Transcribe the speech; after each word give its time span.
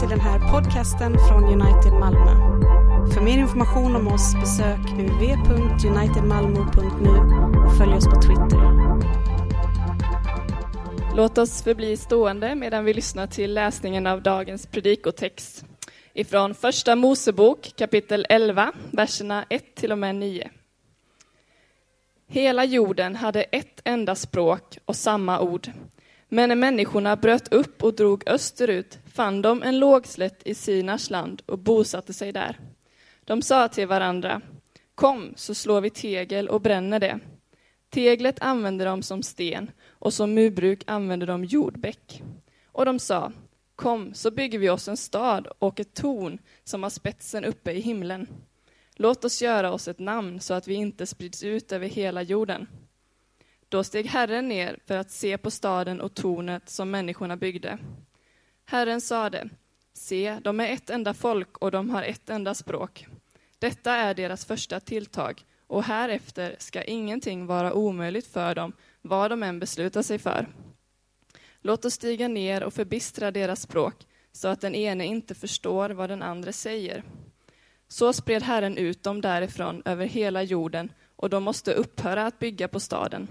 Till 0.00 0.08
den 0.08 0.20
här 0.20 0.52
podcasten 0.52 1.16
från 1.28 1.44
United 1.44 1.92
Malmö. 1.92 2.30
För 3.14 3.20
mer 3.20 3.38
information 3.38 3.96
om 3.96 4.08
oss 4.08 4.34
besök 4.34 4.78
uv.unitedmalmo.nu 4.98 7.10
och 7.66 7.76
följ 7.78 7.94
oss 7.94 8.04
på 8.04 8.22
Twitter. 8.22 8.76
Låt 11.16 11.38
oss 11.38 11.62
förbli 11.62 11.96
stående 11.96 12.54
medan 12.54 12.84
vi 12.84 12.94
lyssnar 12.94 13.26
till 13.26 13.54
läsningen 13.54 14.06
av 14.06 14.22
dagens 14.22 14.66
predikotext 14.66 15.64
ifrån 16.14 16.54
Första 16.54 16.96
Mosebok 16.96 17.72
kapitel 17.76 18.26
11, 18.28 18.72
verserna 18.90 19.44
1 19.50 19.74
till 19.74 19.92
och 19.92 19.98
med 19.98 20.14
9. 20.14 20.50
Hela 22.28 22.64
jorden 22.64 23.16
hade 23.16 23.42
ett 23.42 23.80
enda 23.84 24.14
språk 24.14 24.78
och 24.84 24.96
samma 24.96 25.40
ord. 25.40 25.70
Men 26.28 26.48
när 26.48 26.56
människorna 26.56 27.16
bröt 27.16 27.52
upp 27.52 27.82
och 27.82 27.94
drog 27.94 28.22
österut 28.26 28.98
fann 29.16 29.42
de 29.42 29.62
en 29.62 29.78
lågslätt 29.78 30.42
i 30.44 30.54
Sinars 30.54 31.10
land 31.10 31.42
och 31.46 31.58
bosatte 31.58 32.12
sig 32.12 32.32
där. 32.32 32.58
De 33.24 33.42
sa 33.42 33.68
till 33.68 33.86
varandra, 33.86 34.40
kom 34.94 35.32
så 35.36 35.54
slår 35.54 35.80
vi 35.80 35.90
tegel 35.90 36.48
och 36.48 36.60
bränner 36.60 37.00
det. 37.00 37.18
Teglet 37.90 38.42
använde 38.42 38.84
de 38.84 39.02
som 39.02 39.22
sten 39.22 39.70
och 39.88 40.14
som 40.14 40.34
murbruk 40.34 40.84
använde 40.86 41.26
de 41.26 41.44
jordbäck. 41.44 42.22
Och 42.72 42.84
de 42.84 42.98
sa, 42.98 43.32
kom 43.76 44.14
så 44.14 44.30
bygger 44.30 44.58
vi 44.58 44.70
oss 44.70 44.88
en 44.88 44.96
stad 44.96 45.46
och 45.58 45.80
ett 45.80 45.94
torn 45.94 46.38
som 46.64 46.82
har 46.82 46.90
spetsen 46.90 47.44
uppe 47.44 47.72
i 47.72 47.80
himlen. 47.80 48.28
Låt 48.94 49.24
oss 49.24 49.42
göra 49.42 49.72
oss 49.72 49.88
ett 49.88 49.98
namn 49.98 50.40
så 50.40 50.54
att 50.54 50.68
vi 50.68 50.74
inte 50.74 51.06
sprids 51.06 51.42
ut 51.42 51.72
över 51.72 51.88
hela 51.88 52.22
jorden. 52.22 52.66
Då 53.68 53.84
steg 53.84 54.06
Herren 54.06 54.48
ner 54.48 54.78
för 54.86 54.96
att 54.96 55.10
se 55.10 55.38
på 55.38 55.50
staden 55.50 56.00
och 56.00 56.14
tornet 56.14 56.68
som 56.70 56.90
människorna 56.90 57.36
byggde. 57.36 57.78
Herren 58.68 59.00
sade, 59.00 59.48
se, 59.92 60.38
de 60.42 60.60
är 60.60 60.68
ett 60.68 60.90
enda 60.90 61.14
folk 61.14 61.58
och 61.58 61.70
de 61.70 61.90
har 61.90 62.02
ett 62.02 62.30
enda 62.30 62.54
språk. 62.54 63.06
Detta 63.58 63.92
är 63.92 64.14
deras 64.14 64.44
första 64.44 64.80
tilltag, 64.80 65.44
och 65.66 65.84
härefter 65.84 66.56
ska 66.58 66.82
ingenting 66.82 67.46
vara 67.46 67.72
omöjligt 67.72 68.26
för 68.26 68.54
dem, 68.54 68.72
vad 69.02 69.30
de 69.30 69.42
än 69.42 69.60
beslutar 69.60 70.02
sig 70.02 70.18
för. 70.18 70.48
Låt 71.60 71.84
oss 71.84 71.94
stiga 71.94 72.28
ner 72.28 72.62
och 72.62 72.74
förbistra 72.74 73.30
deras 73.30 73.62
språk, 73.62 74.06
så 74.32 74.48
att 74.48 74.60
den 74.60 74.74
ene 74.74 75.06
inte 75.06 75.34
förstår 75.34 75.90
vad 75.90 76.10
den 76.10 76.22
andra 76.22 76.52
säger. 76.52 77.02
Så 77.88 78.12
spred 78.12 78.42
Herren 78.42 78.78
ut 78.78 79.02
dem 79.02 79.20
därifrån 79.20 79.82
över 79.84 80.06
hela 80.06 80.42
jorden, 80.42 80.92
och 81.16 81.30
de 81.30 81.42
måste 81.42 81.72
upphöra 81.72 82.26
att 82.26 82.38
bygga 82.38 82.68
på 82.68 82.80
staden. 82.80 83.28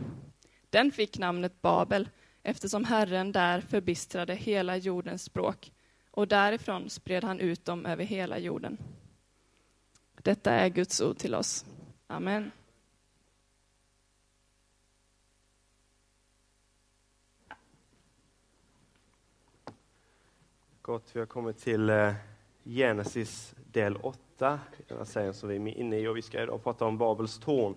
Den 0.69 0.91
fick 0.91 1.17
namnet 1.17 1.61
Babel, 1.61 2.09
eftersom 2.45 2.83
Herren 2.83 3.31
där 3.31 3.61
förbistrade 3.61 4.35
hela 4.35 4.77
jordens 4.77 5.23
språk, 5.23 5.71
och 6.11 6.27
därifrån 6.27 6.89
spred 6.89 7.23
han 7.23 7.39
ut 7.39 7.65
dem 7.65 7.85
över 7.85 8.03
hela 8.03 8.39
jorden. 8.39 8.77
Detta 10.15 10.51
är 10.51 10.69
Guds 10.69 11.01
ord 11.01 11.17
till 11.17 11.35
oss. 11.35 11.65
Amen. 12.07 12.51
Gott, 20.81 21.09
vi 21.13 21.19
har 21.19 21.27
kommit 21.27 21.57
till 21.57 21.89
eh, 21.89 22.13
Genesis 22.63 23.55
del 23.71 23.97
8, 23.97 24.59
den 24.87 25.05
serien 25.05 25.33
som 25.33 25.49
vi 25.49 25.55
är 25.55 25.67
inne 25.67 25.99
i, 25.99 26.07
och 26.07 26.17
vi 26.17 26.21
ska 26.21 26.43
idag 26.43 26.63
prata 26.63 26.85
om 26.85 26.97
Babels 26.97 27.39
torn. 27.39 27.75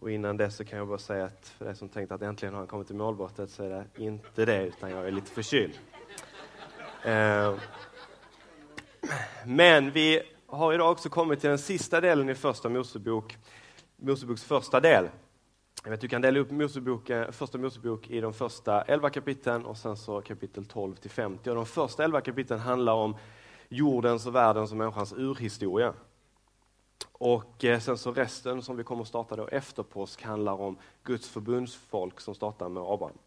Och 0.00 0.10
innan 0.10 0.36
dess 0.36 0.56
så 0.56 0.64
kan 0.64 0.78
jag 0.78 0.88
bara 0.88 0.98
säga 0.98 1.24
att 1.24 1.48
för 1.58 1.64
dig 1.64 1.76
som 1.76 1.88
tänkte 1.88 2.14
att 2.14 2.22
äntligen 2.22 2.54
har 2.54 2.60
han 2.60 2.68
kommit 2.68 2.86
till 2.86 2.96
målbrottet 2.96 3.50
så 3.50 3.62
är 3.62 3.68
det 3.68 4.04
inte 4.04 4.44
det, 4.44 4.66
utan 4.66 4.90
jag 4.90 5.06
är 5.06 5.10
lite 5.10 5.30
förkyld. 5.30 5.78
Eh, 7.04 7.54
men 9.46 9.90
vi 9.90 10.22
har 10.46 10.72
idag 10.72 10.92
också 10.92 11.08
kommit 11.08 11.40
till 11.40 11.48
den 11.48 11.58
sista 11.58 12.00
delen 12.00 12.28
i 12.28 12.34
första 12.34 12.68
Mosebok, 12.68 13.36
Moseboks 13.96 14.44
första 14.44 14.80
del. 14.80 15.08
Jag 15.84 15.90
vet, 15.90 16.00
du 16.00 16.08
kan 16.08 16.22
dela 16.22 16.38
upp 16.40 16.50
Mosebok, 16.50 17.10
eh, 17.10 17.30
första 17.30 17.58
Mosebok 17.58 18.10
i 18.10 18.20
de 18.20 18.32
första 18.32 18.82
elva 18.82 19.10
kapitlen 19.10 19.66
och 19.66 19.76
sen 19.76 19.96
så 19.96 20.20
kapitel 20.20 20.64
12 20.64 20.94
till 20.94 21.10
50. 21.10 21.50
Och 21.50 21.56
de 21.56 21.66
första 21.66 22.04
elva 22.04 22.20
kapitlen 22.20 22.58
handlar 22.58 22.92
om 22.92 23.16
jordens 23.68 24.26
och 24.26 24.34
världens 24.34 24.70
och 24.70 24.76
människans 24.76 25.12
urhistoria. 25.12 25.94
Och 27.20 27.64
eh, 27.64 27.80
sen 27.80 27.98
så 27.98 28.12
resten 28.12 28.62
som 28.62 28.76
vi 28.76 28.84
kommer 28.84 29.02
att 29.02 29.08
starta 29.08 29.36
då 29.36 29.48
efter 29.48 29.82
påsk 29.82 30.22
handlar 30.22 30.60
om 30.60 30.76
Guds 31.04 31.28
förbundsfolk 31.28 32.20
som 32.20 32.34
startar 32.34 32.68
med 32.68 32.82
Abraham. 32.82 33.18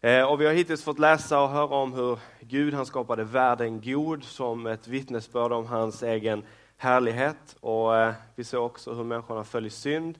Eh, 0.00 0.22
och 0.22 0.40
vi 0.40 0.46
har 0.46 0.52
hittills 0.52 0.84
fått 0.84 0.98
läsa 0.98 1.40
och 1.42 1.48
höra 1.48 1.74
om 1.76 1.92
hur 1.92 2.18
Gud 2.40 2.74
han 2.74 2.86
skapade 2.86 3.24
världen 3.24 3.80
god 3.80 4.24
som 4.24 4.66
ett 4.66 4.88
vittnesbörd 4.88 5.52
om 5.52 5.66
hans 5.66 6.02
egen 6.02 6.44
härlighet. 6.76 7.56
Och 7.60 7.96
eh, 7.96 8.14
vi 8.34 8.44
ser 8.44 8.58
också 8.58 8.94
hur 8.94 9.04
människorna 9.04 9.44
föll 9.44 9.66
i 9.66 9.70
synd. 9.70 10.18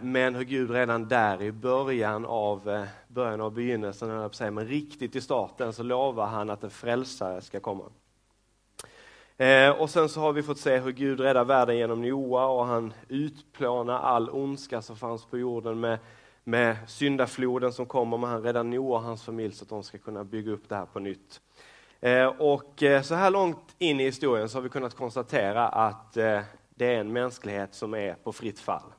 Men 0.00 0.34
hur 0.34 0.44
Gud 0.44 0.70
redan 0.70 1.08
där 1.08 1.42
i 1.42 1.52
början 1.52 2.26
av, 2.26 2.86
början 3.08 3.40
av 3.40 3.52
begynnelsen, 3.52 4.30
men 4.54 4.66
riktigt 4.66 5.16
i 5.16 5.20
starten, 5.20 5.72
så 5.72 5.82
lovar 5.82 6.26
han 6.26 6.50
att 6.50 6.64
en 6.64 6.70
frälsare 6.70 7.40
ska 7.40 7.60
komma. 7.60 7.84
Eh, 9.38 9.70
och 9.70 9.90
sen 9.90 10.08
så 10.08 10.20
har 10.20 10.32
vi 10.32 10.42
fått 10.42 10.58
se 10.58 10.78
hur 10.78 10.92
Gud 10.92 11.20
räddar 11.20 11.44
världen 11.44 11.76
genom 11.76 12.02
Noa 12.02 12.46
och 12.46 12.66
han 12.66 12.92
utplånar 13.08 13.98
all 13.98 14.30
ondska 14.30 14.82
som 14.82 14.96
fanns 14.96 15.24
på 15.24 15.38
jorden 15.38 15.80
med, 15.80 15.98
med 16.44 16.76
syndafloden 16.86 17.72
som 17.72 17.86
kommer, 17.86 18.18
men 18.18 18.30
han 18.30 18.42
räddar 18.42 18.64
Noa 18.64 18.96
och 18.96 19.02
hans 19.02 19.24
familj 19.24 19.54
så 19.54 19.64
att 19.64 19.68
de 19.68 19.82
ska 19.82 19.98
kunna 19.98 20.24
bygga 20.24 20.52
upp 20.52 20.68
det 20.68 20.74
här 20.74 20.86
på 20.86 20.98
nytt. 20.98 21.40
Eh, 22.00 22.26
och 22.26 22.82
eh, 22.82 23.02
så 23.02 23.14
här 23.14 23.30
långt 23.30 23.74
in 23.78 24.00
i 24.00 24.04
historien 24.04 24.48
så 24.48 24.56
har 24.56 24.62
vi 24.62 24.68
kunnat 24.68 24.94
konstatera 24.94 25.68
att 25.68 26.16
eh, 26.16 26.40
det 26.74 26.94
är 26.94 27.00
en 27.00 27.12
mänsklighet 27.12 27.74
som 27.74 27.94
är 27.94 28.14
på 28.14 28.32
fritt 28.32 28.60
fall. 28.60 28.92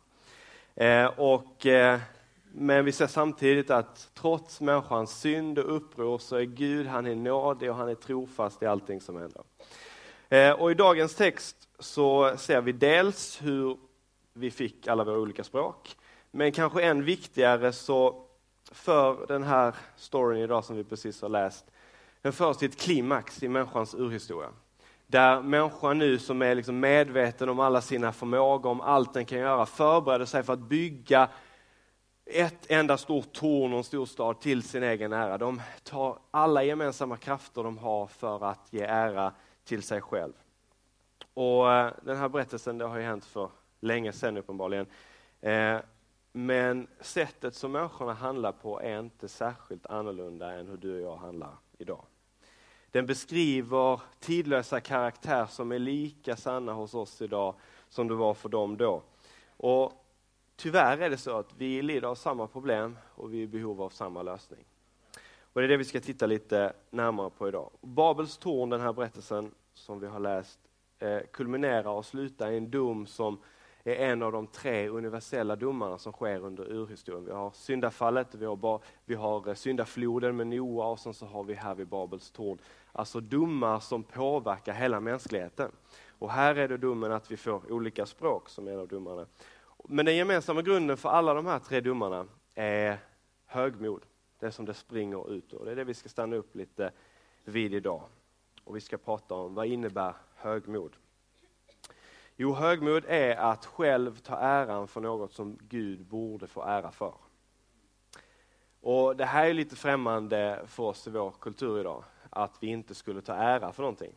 Eh, 0.76 1.06
och, 1.06 1.66
eh, 1.66 2.00
men 2.52 2.86
vi 2.86 2.92
ser 2.92 3.08
samtidigt 3.08 3.72
att 3.72 4.10
trots 4.14 4.62
människans 4.62 5.20
synd 5.20 5.60
och 5.60 5.76
uppror 5.76 6.18
så 6.18 6.36
är 6.36 6.44
Gud, 6.44 6.88
han 6.88 7.08
är 7.08 7.16
nådig 7.16 7.70
och 7.70 7.76
han 7.76 7.90
är 7.90 7.96
trofast 7.96 8.64
i 8.64 8.66
allting 8.66 9.02
som 9.02 9.18
händer. 9.18 9.44
Eh, 10.30 10.52
och 10.52 10.72
I 10.72 10.74
dagens 10.74 11.16
text 11.16 11.56
så 11.80 12.38
ser 12.38 12.62
vi 12.62 12.72
dels 12.72 13.40
hur 13.42 13.78
vi 14.34 14.52
fick 14.52 14.88
alla 14.88 15.04
våra 15.04 15.18
olika 15.18 15.44
språk, 15.44 15.96
men 16.32 16.52
kanske 16.52 16.84
än 16.84 17.04
viktigare 17.04 17.72
så 17.74 18.26
för 18.72 19.28
den 19.28 19.44
här 19.44 19.76
storyn 19.96 20.42
idag 20.42 20.66
som 20.66 20.76
vi 20.76 20.84
precis 20.84 21.22
har 21.22 21.30
läst, 21.30 21.66
den 22.22 22.34
förs 22.34 22.58
till 22.58 22.70
ett 22.70 22.82
klimax 22.82 23.44
i 23.44 23.48
människans 23.48 23.96
urhistoria. 23.96 24.50
Där 25.08 25.42
människan 25.42 25.98
nu 25.98 26.20
som 26.20 26.42
är 26.42 26.56
liksom 26.56 26.80
medveten 26.80 27.50
om 27.50 27.60
alla 27.60 27.82
sina 27.82 28.12
förmågor, 28.12 28.70
om 28.70 28.82
allt 28.82 29.14
den 29.14 29.26
kan 29.26 29.40
göra, 29.40 29.66
förbereder 29.66 30.26
sig 30.26 30.44
för 30.44 30.54
att 30.54 30.60
bygga 30.60 31.30
ett 32.26 32.66
enda 32.72 32.98
stort 32.98 33.34
torn 33.34 33.72
och 33.72 33.78
en 33.78 33.84
stor 33.84 34.06
stad 34.06 34.42
till 34.42 34.64
sin 34.64 34.84
egen 34.84 35.14
ära. 35.14 35.38
De 35.38 35.62
tar 35.84 36.20
alla 36.32 36.64
gemensamma 36.64 37.18
krafter 37.18 37.64
de 37.64 37.78
har 37.78 38.08
för 38.08 38.44
att 38.46 38.68
ge 38.70 38.82
ära 38.82 39.34
till 39.70 39.84
sig 39.84 40.02
själv. 40.02 40.34
Och 41.34 41.74
eh, 41.74 41.94
Den 42.02 42.18
här 42.18 42.30
berättelsen 42.30 42.78
det 42.78 42.86
har 42.86 42.98
ju 42.98 43.04
hänt 43.04 43.26
för 43.26 43.50
länge 43.80 44.12
sedan 44.12 44.38
uppenbarligen. 44.38 44.86
Eh, 45.42 45.78
men 46.32 46.88
sättet 47.02 47.56
som 47.56 47.72
människorna 47.72 48.14
handlar 48.14 48.52
på 48.52 48.82
är 48.82 49.00
inte 49.00 49.28
särskilt 49.28 49.86
annorlunda 49.86 50.52
än 50.52 50.68
hur 50.68 50.78
du 50.78 50.96
och 50.96 51.12
jag 51.12 51.18
handlar 51.18 51.56
idag. 51.78 52.06
Den 52.92 53.06
beskriver 53.06 54.02
tidlösa 54.20 54.80
karaktär 54.82 55.46
som 55.46 55.72
är 55.72 55.80
lika 55.80 56.36
sanna 56.36 56.74
hos 56.74 56.94
oss 56.94 57.22
idag 57.22 57.56
som 57.90 58.08
det 58.08 58.16
var 58.16 58.34
för 58.34 58.50
dem 58.50 58.78
då. 58.78 59.04
Och 59.58 60.06
Tyvärr 60.56 60.98
är 60.98 61.10
det 61.10 61.18
så 61.18 61.38
att 61.38 61.54
vi 61.58 61.82
lider 61.82 62.08
av 62.08 62.16
samma 62.16 62.48
problem 62.48 62.98
och 63.16 63.34
vi 63.34 63.38
är 63.38 63.44
i 63.44 63.48
behov 63.48 63.82
av 63.82 63.90
samma 63.90 64.22
lösning. 64.22 64.66
Och 65.54 65.62
Det 65.62 65.66
är 65.66 65.68
det 65.68 65.78
vi 65.78 65.84
ska 65.84 66.00
titta 66.00 66.26
lite 66.26 66.74
närmare 66.90 67.30
på 67.30 67.48
idag. 67.48 67.72
Babels 67.82 68.38
torn, 68.38 68.70
den 68.70 68.82
här 68.82 68.94
berättelsen 68.94 69.52
som 69.74 70.00
vi 70.00 70.08
har 70.08 70.20
läst, 70.20 70.60
eh, 71.00 71.20
kulminerar 71.32 71.90
och 71.90 72.06
slutar 72.06 72.52
i 72.52 72.58
en 72.58 72.72
dom 72.72 73.06
som 73.06 73.40
är 73.84 73.96
en 73.96 74.24
av 74.24 74.32
de 74.32 74.48
tre 74.48 74.90
universella 74.90 75.56
domarna 75.56 75.98
som 75.98 76.14
sker 76.14 76.46
under 76.46 76.72
urhistorien. 76.72 77.26
Vi 77.26 77.32
har 77.32 77.52
syndafallet, 77.52 78.36
vi 78.36 78.46
har, 78.46 78.82
vi 79.06 79.16
har 79.16 79.48
eh, 79.48 79.54
syndafloden 79.54 80.36
med 80.36 80.48
Noa 80.48 80.88
och 80.88 81.00
sen 81.00 81.14
så 81.14 81.26
har 81.26 81.44
vi 81.44 81.54
här 81.54 81.76
vid 81.76 81.88
Babels 81.88 82.32
torn. 82.32 82.58
Alltså 82.92 83.20
domar 83.20 83.80
som 83.80 84.04
påverkar 84.04 84.74
hela 84.74 85.00
mänskligheten. 85.00 85.72
Och 86.20 86.32
här 86.32 86.56
är 86.56 86.68
det 86.68 86.78
domen 86.78 87.12
att 87.12 87.32
vi 87.32 87.38
får 87.38 87.72
olika 87.72 88.06
språk 88.06 88.50
som 88.50 88.68
är 88.68 88.72
en 88.72 88.80
av 88.80 88.88
domarna. 88.88 89.26
Men 89.84 90.06
den 90.06 90.16
gemensamma 90.16 90.62
grunden 90.62 90.98
för 90.98 91.10
alla 91.10 91.34
de 91.34 91.46
här 91.46 91.60
tre 91.60 91.82
domarna 91.82 92.26
är 92.56 92.98
högmod 93.46 94.06
det 94.40 94.52
som 94.52 94.66
det 94.66 94.74
springer 94.74 95.32
ut 95.32 95.54
ur. 95.54 95.66
Det 95.66 95.72
är 95.72 95.76
det 95.76 95.84
vi 95.84 95.94
ska 95.94 96.10
stanna 96.10 96.36
upp 96.36 96.56
lite 96.56 96.92
vid 97.44 97.74
idag. 97.74 98.04
Och 98.64 98.76
vi 98.76 98.82
ska 98.82 98.98
prata 98.98 99.36
om 99.36 99.56
vad 99.56 99.66
innebär 99.66 100.14
högmod? 100.36 100.96
Jo, 102.36 102.54
högmod 102.54 103.04
är 103.08 103.36
att 103.36 103.66
själv 103.66 104.20
ta 104.20 104.36
äran 104.36 104.88
för 104.88 105.02
något 105.02 105.34
som 105.34 105.58
Gud 105.62 106.06
borde 106.06 106.48
få 106.48 106.64
ära 106.64 106.92
för. 106.92 107.14
Och 108.82 109.16
Det 109.16 109.26
här 109.26 109.46
är 109.46 109.54
lite 109.54 109.76
främmande 109.76 110.64
för 110.68 110.84
oss 110.84 111.08
i 111.08 111.10
vår 111.10 111.32
kultur 111.32 111.80
idag. 111.80 112.04
att 112.30 112.58
vi 112.62 112.68
inte 112.68 112.96
skulle 112.96 113.22
ta 113.22 113.34
ära 113.34 113.72
för 113.72 113.84
någonting. 113.84 114.14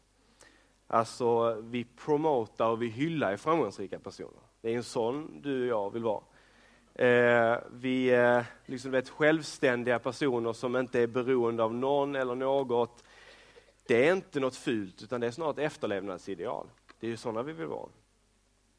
Alltså, 0.87 1.55
vi 1.61 1.85
promotar 1.85 2.69
och 2.69 2.83
vi 2.83 2.87
hyllar 2.87 3.37
framgångsrika 3.37 3.99
personer. 3.99 4.41
Det 4.61 4.71
är 4.71 4.77
en 4.77 4.85
sån 4.85 5.43
du 5.43 5.63
och 5.63 5.69
jag 5.69 5.91
vill 5.91 6.03
vara. 6.03 6.23
Eh, 7.03 7.59
vi 7.73 8.11
är 8.11 8.45
liksom, 8.67 8.91
vet, 8.91 9.09
självständiga 9.09 9.99
personer 9.99 10.53
som 10.53 10.77
inte 10.77 11.01
är 11.01 11.07
beroende 11.07 11.63
av 11.63 11.75
någon 11.75 12.17
eller 12.17 12.35
något. 12.35 13.05
Det 13.87 14.09
är 14.09 14.13
inte 14.13 14.41
något 14.41 14.57
fult, 14.57 15.03
utan 15.03 15.21
det 15.21 15.27
är 15.27 15.31
snarare 15.31 15.53
ett 15.53 15.73
efterlevnadsideal. 15.73 16.67
Det 17.01 17.07
är 17.07 17.11
ju 17.11 17.17
sådana 17.17 17.43
vi 17.43 17.53
vill 17.53 17.67
vara. 17.67 17.89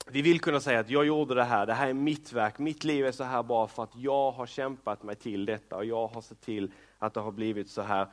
Vi 0.07 0.21
vill 0.21 0.39
kunna 0.39 0.59
säga 0.59 0.79
att 0.79 0.89
jag 0.89 1.05
gjorde 1.05 1.35
det 1.35 1.43
här, 1.43 1.65
det 1.65 1.73
här 1.73 1.89
är 1.89 1.93
mitt 1.93 2.33
verk, 2.33 2.59
mitt 2.59 2.83
liv 2.83 3.05
är 3.05 3.11
så 3.11 3.23
här 3.23 3.43
bra 3.43 3.67
för 3.67 3.83
att 3.83 3.95
jag 3.95 4.31
har 4.31 4.45
kämpat 4.45 5.03
mig 5.03 5.15
till 5.15 5.45
detta 5.45 5.75
och 5.75 5.85
jag 5.85 6.07
har 6.07 6.21
sett 6.21 6.41
till 6.41 6.71
att 6.99 7.13
det 7.13 7.19
har 7.19 7.31
blivit 7.31 7.69
så 7.69 7.81
här. 7.81 8.07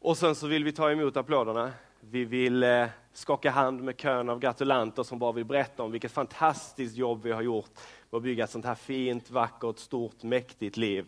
Och 0.00 0.18
sen 0.18 0.34
så 0.34 0.46
vill 0.46 0.64
vi 0.64 0.72
ta 0.72 0.90
emot 0.90 1.16
applåderna. 1.16 1.72
Vi 2.00 2.24
vill 2.24 2.62
eh, 2.62 2.86
skaka 3.12 3.50
hand 3.50 3.82
med 3.82 3.96
kön 3.96 4.28
av 4.28 4.38
gratulanter 4.38 5.02
som 5.02 5.18
bara 5.18 5.32
vill 5.32 5.44
berätta 5.44 5.82
om 5.82 5.92
vilket 5.92 6.12
fantastiskt 6.12 6.96
jobb 6.96 7.22
vi 7.22 7.32
har 7.32 7.42
gjort 7.42 7.70
och 8.10 8.16
att 8.16 8.22
bygga 8.22 8.44
ett 8.44 8.50
sånt 8.50 8.64
här 8.64 8.74
fint, 8.74 9.30
vackert, 9.30 9.78
stort, 9.78 10.22
mäktigt 10.22 10.76
liv. 10.76 11.06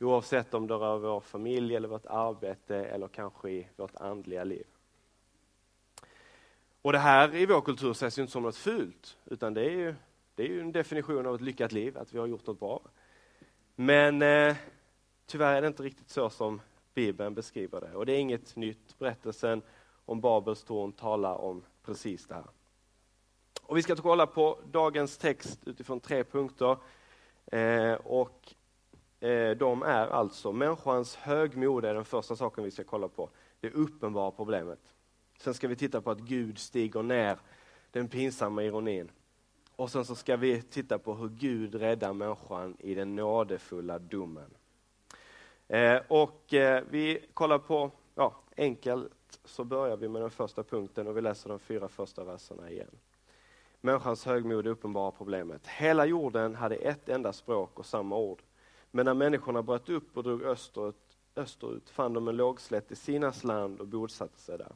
Oavsett 0.00 0.54
om 0.54 0.66
det 0.66 0.74
rör 0.74 0.98
vår 0.98 1.20
familj 1.20 1.76
eller 1.76 1.88
vårt 1.88 2.06
arbete 2.06 2.76
eller 2.76 3.08
kanske 3.08 3.50
i 3.50 3.68
vårt 3.76 3.96
andliga 3.96 4.44
liv. 4.44 4.64
Och 6.82 6.92
det 6.92 6.98
här 6.98 7.34
i 7.34 7.46
vår 7.46 7.60
kultur 7.60 7.90
ses 7.90 8.18
ju 8.18 8.22
inte 8.22 8.32
som 8.32 8.42
något 8.42 8.56
fult, 8.56 9.16
utan 9.24 9.54
det 9.54 9.64
är 9.64 9.70
ju, 9.70 9.94
det 10.34 10.42
är 10.42 10.48
ju 10.48 10.60
en 10.60 10.72
definition 10.72 11.26
av 11.26 11.34
ett 11.34 11.40
lyckat 11.40 11.72
liv, 11.72 11.98
att 11.98 12.14
vi 12.14 12.18
har 12.18 12.26
gjort 12.26 12.46
något 12.46 12.60
bra. 12.60 12.80
Men 13.74 14.22
eh, 14.22 14.56
tyvärr 15.26 15.54
är 15.56 15.62
det 15.62 15.68
inte 15.68 15.82
riktigt 15.82 16.10
så 16.10 16.30
som 16.30 16.60
Bibeln 16.94 17.34
beskriver 17.34 17.80
det. 17.80 17.94
Och 17.94 18.06
det 18.06 18.12
är 18.12 18.18
inget 18.18 18.56
nytt. 18.56 18.98
Berättelsen 18.98 19.62
om 20.04 20.20
Babels 20.20 20.64
torn 20.64 20.92
talar 20.92 21.34
om 21.34 21.62
precis 21.82 22.26
det 22.26 22.34
här. 22.34 22.44
Och 23.68 23.76
vi 23.76 23.82
ska 23.82 23.96
kolla 23.96 24.26
på 24.26 24.58
dagens 24.72 25.18
text 25.18 25.60
utifrån 25.66 26.00
tre 26.00 26.24
punkter. 26.24 26.76
Eh, 27.46 27.92
och 27.94 28.54
eh, 29.20 29.56
de 29.56 29.82
är 29.82 30.06
alltså, 30.06 30.52
människans 30.52 31.16
högmod 31.16 31.84
är 31.84 31.94
den 31.94 32.04
första 32.04 32.36
saken 32.36 32.64
vi 32.64 32.70
ska 32.70 32.84
kolla 32.84 33.08
på. 33.08 33.30
Det 33.60 33.70
uppenbara 33.70 34.30
problemet. 34.30 34.78
Sen 35.38 35.54
ska 35.54 35.68
vi 35.68 35.76
titta 35.76 36.00
på 36.00 36.10
att 36.10 36.18
Gud 36.18 36.58
stiger 36.58 37.02
ner, 37.02 37.38
den 37.90 38.08
pinsamma 38.08 38.62
ironin. 38.62 39.10
Och 39.76 39.90
sen 39.90 40.04
så 40.04 40.14
ska 40.14 40.36
vi 40.36 40.62
titta 40.62 40.98
på 40.98 41.14
hur 41.14 41.28
Gud 41.28 41.74
räddar 41.74 42.12
människan 42.12 42.76
i 42.78 42.94
den 42.94 43.16
nådefulla 43.16 43.98
domen. 43.98 44.54
Eh, 45.68 46.00
och 46.08 46.54
eh, 46.54 46.84
vi 46.90 47.26
kollar 47.34 47.58
på, 47.58 47.90
ja, 48.14 48.34
enkelt 48.56 49.12
så 49.44 49.64
börjar 49.64 49.96
vi 49.96 50.08
med 50.08 50.22
den 50.22 50.30
första 50.30 50.62
punkten 50.62 51.06
och 51.06 51.16
vi 51.16 51.20
läser 51.20 51.48
de 51.48 51.58
fyra 51.58 51.88
första 51.88 52.24
verserna 52.24 52.70
igen. 52.70 52.98
Människans 53.80 54.24
högmod 54.24 54.66
uppenbara 54.66 55.10
problemet. 55.10 55.66
Hela 55.66 56.06
jorden 56.06 56.54
hade 56.54 56.76
ett 56.76 57.08
enda 57.08 57.32
språk 57.32 57.78
och 57.78 57.86
samma 57.86 58.16
ord. 58.16 58.42
Men 58.90 59.04
när 59.04 59.14
människorna 59.14 59.62
bröt 59.62 59.88
upp 59.88 60.16
och 60.16 60.22
drog 60.22 60.42
österut, 60.42 61.18
österut 61.36 61.90
fann 61.90 62.12
de 62.12 62.28
en 62.28 62.36
lågslätt 62.36 62.92
i 62.92 62.96
Sinas 62.96 63.44
land 63.44 63.80
och 63.80 63.86
bosatte 63.86 64.40
sig 64.40 64.58
där. 64.58 64.72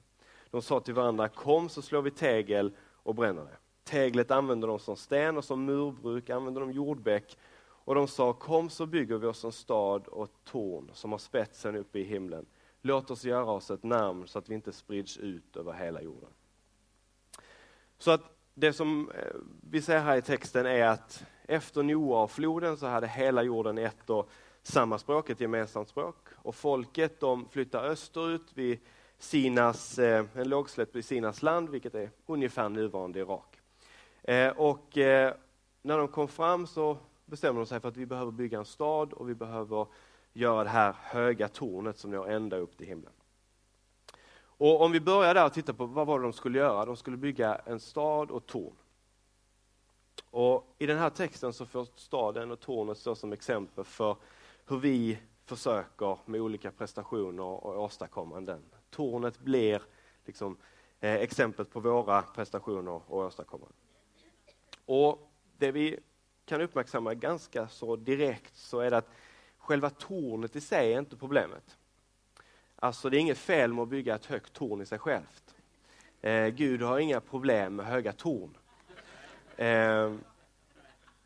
De 0.50 0.62
sa 0.62 0.80
till 0.80 0.94
varandra, 0.94 1.28
kom 1.28 1.68
så 1.68 1.82
slår 1.82 2.02
vi 2.02 2.10
tegel 2.10 2.72
och 3.02 3.14
bränner 3.14 3.44
det. 3.44 3.56
Teglet 3.84 4.30
använde 4.30 4.66
de 4.66 4.78
som 4.78 4.96
sten 4.96 5.36
och 5.36 5.44
som 5.44 5.64
murbruk 5.64 6.30
använde 6.30 6.60
de 6.60 6.72
jordbäck. 6.72 7.38
Och 7.62 7.94
de 7.94 8.08
sa, 8.08 8.32
kom 8.32 8.70
så 8.70 8.86
bygger 8.86 9.18
vi 9.18 9.26
oss 9.26 9.44
en 9.44 9.52
stad 9.52 10.06
och 10.06 10.24
ett 10.24 10.44
torn 10.44 10.90
som 10.94 11.12
har 11.12 11.18
spetsen 11.18 11.76
uppe 11.76 11.98
i 11.98 12.04
himlen. 12.04 12.46
Låt 12.82 13.10
oss 13.10 13.24
göra 13.24 13.50
oss 13.50 13.70
ett 13.70 13.82
namn 13.82 14.28
så 14.28 14.38
att 14.38 14.48
vi 14.48 14.54
inte 14.54 14.72
sprids 14.72 15.18
ut 15.18 15.56
över 15.56 15.72
hela 15.72 16.02
jorden. 16.02 16.30
Så 17.98 18.10
att 18.10 18.39
det 18.54 18.72
som 18.72 19.10
eh, 19.10 19.36
vi 19.70 19.82
ser 19.82 19.98
här 19.98 20.16
i 20.16 20.22
texten 20.22 20.66
är 20.66 20.86
att 20.86 21.24
efter 21.42 21.82
Noa 21.82 22.22
och 22.22 22.30
floden 22.30 22.76
så 22.76 22.86
hade 22.86 23.06
hela 23.06 23.42
jorden 23.42 23.78
ett 23.78 24.10
och 24.10 24.30
samma 24.62 24.98
språk, 24.98 25.30
ett 25.30 25.40
gemensamt 25.40 25.88
språk. 25.88 26.16
Och 26.34 26.54
folket 26.54 27.20
de 27.20 27.48
flyttar 27.48 27.84
österut 27.84 28.52
vid 28.54 28.78
Sinas, 29.18 29.98
eh, 29.98 30.24
en 30.34 30.48
lågslätt 30.48 30.94
vid 30.94 31.04
Sinas 31.04 31.42
land, 31.42 31.68
vilket 31.68 31.94
är 31.94 32.10
ungefär 32.26 32.68
nuvarande 32.68 33.20
Irak. 33.20 33.60
Eh, 34.22 34.48
och 34.48 34.88
när 35.82 35.98
de 35.98 36.08
kom 36.08 36.28
fram 36.28 36.66
så 36.66 36.96
bestämde 37.26 37.60
de 37.60 37.66
sig 37.66 37.80
för 37.80 37.88
att 37.88 37.96
vi 37.96 38.06
behöver 38.06 38.32
bygga 38.32 38.58
en 38.58 38.64
stad 38.64 39.12
och 39.12 39.28
vi 39.28 39.34
behöver 39.34 39.86
göra 40.32 40.64
det 40.64 40.70
här 40.70 40.94
höga 41.00 41.48
tornet 41.48 41.98
som 41.98 42.10
når 42.10 42.30
ända 42.30 42.56
upp 42.56 42.76
till 42.76 42.86
himlen. 42.86 43.12
Och 44.60 44.80
om 44.80 44.92
vi 44.92 45.00
börjar 45.00 45.34
där 45.34 45.46
och 45.46 45.52
tittar 45.52 45.72
på 45.72 45.86
vad 45.86 46.06
var 46.06 46.18
det 46.18 46.24
de 46.24 46.32
skulle 46.32 46.58
göra? 46.58 46.84
De 46.84 46.96
skulle 46.96 47.16
bygga 47.16 47.54
en 47.54 47.80
stad 47.80 48.30
och 48.30 48.46
torn. 48.46 48.76
Och 50.30 50.74
I 50.78 50.86
den 50.86 50.98
här 50.98 51.10
texten 51.10 51.52
så 51.52 51.66
får 51.66 51.86
staden 51.94 52.50
och 52.50 52.60
tornet 52.60 52.98
stå 52.98 53.14
som 53.14 53.32
exempel 53.32 53.84
för 53.84 54.16
hur 54.66 54.78
vi 54.78 55.18
försöker 55.44 56.18
med 56.24 56.40
olika 56.40 56.70
prestationer 56.70 57.42
och 57.42 57.82
åstadkommanden. 57.82 58.62
Tornet 58.90 59.38
blir 59.40 59.82
liksom, 60.24 60.56
eh, 61.00 61.14
exemplet 61.14 61.70
på 61.70 61.80
våra 61.80 62.22
prestationer 62.22 63.02
och 63.06 63.18
åstadkommanden. 63.18 63.76
Och 64.84 65.30
det 65.58 65.72
vi 65.72 65.98
kan 66.44 66.60
uppmärksamma 66.60 67.14
ganska 67.14 67.68
så 67.68 67.96
direkt 67.96 68.56
så 68.56 68.80
är 68.80 68.90
det 68.90 68.96
att 68.96 69.10
själva 69.58 69.90
tornet 69.90 70.56
i 70.56 70.60
sig 70.60 70.92
är 70.94 70.98
inte 70.98 71.16
problemet. 71.16 71.76
Alltså 72.82 73.10
det 73.10 73.16
är 73.16 73.20
inget 73.20 73.38
fel 73.38 73.72
med 73.72 73.82
att 73.82 73.88
bygga 73.88 74.14
ett 74.14 74.26
högt 74.26 74.52
torn 74.52 74.80
i 74.80 74.86
sig 74.86 74.98
självt. 74.98 75.54
Eh, 76.20 76.46
Gud 76.46 76.82
har 76.82 76.98
inga 76.98 77.20
problem 77.20 77.76
med 77.76 77.86
höga 77.86 78.12
torn. 78.12 78.56
Eh, 79.56 80.12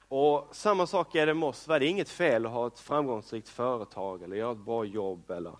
och 0.09 0.49
Samma 0.53 0.87
sak 0.87 1.15
är 1.15 1.27
det 1.27 1.35
med 1.35 1.49
oss. 1.49 1.65
Det 1.65 1.75
är 1.75 1.83
inget 1.83 2.09
fel 2.09 2.47
att 2.47 2.53
ha 2.53 2.67
ett 2.67 2.81
framgångsrikt 2.81 3.49
företag 3.49 4.23
eller 4.23 4.37
göra 4.37 4.53
ett 4.53 4.59
bra 4.59 4.85
jobb 4.85 5.31
eller 5.31 5.56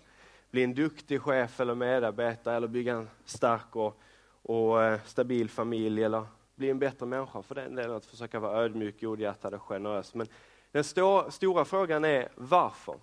bli 0.51 0.63
en 0.63 0.73
duktig 0.73 1.21
chef 1.21 1.59
eller 1.59 1.75
medarbetare 1.75 2.55
eller 2.55 2.67
bygga 2.67 2.93
en 2.93 3.09
stark 3.25 3.75
och, 3.75 3.99
och 4.41 4.83
eh, 4.83 4.99
stabil 5.05 5.49
familj 5.49 6.03
eller 6.03 6.25
bli 6.55 6.69
en 6.69 6.79
bättre 6.79 7.05
människa 7.05 7.41
för 7.41 7.55
den 7.55 7.75
delen 7.75 7.95
att 7.95 8.05
försöka 8.05 8.39
vara 8.39 8.63
ödmjuk, 8.63 9.01
godhjärtad 9.01 9.53
och 9.53 9.61
generös. 9.61 10.13
Men 10.13 10.27
den 10.71 10.83
stor, 10.83 11.29
stora 11.29 11.65
frågan 11.65 12.05
är 12.05 12.29
varför? 12.35 12.95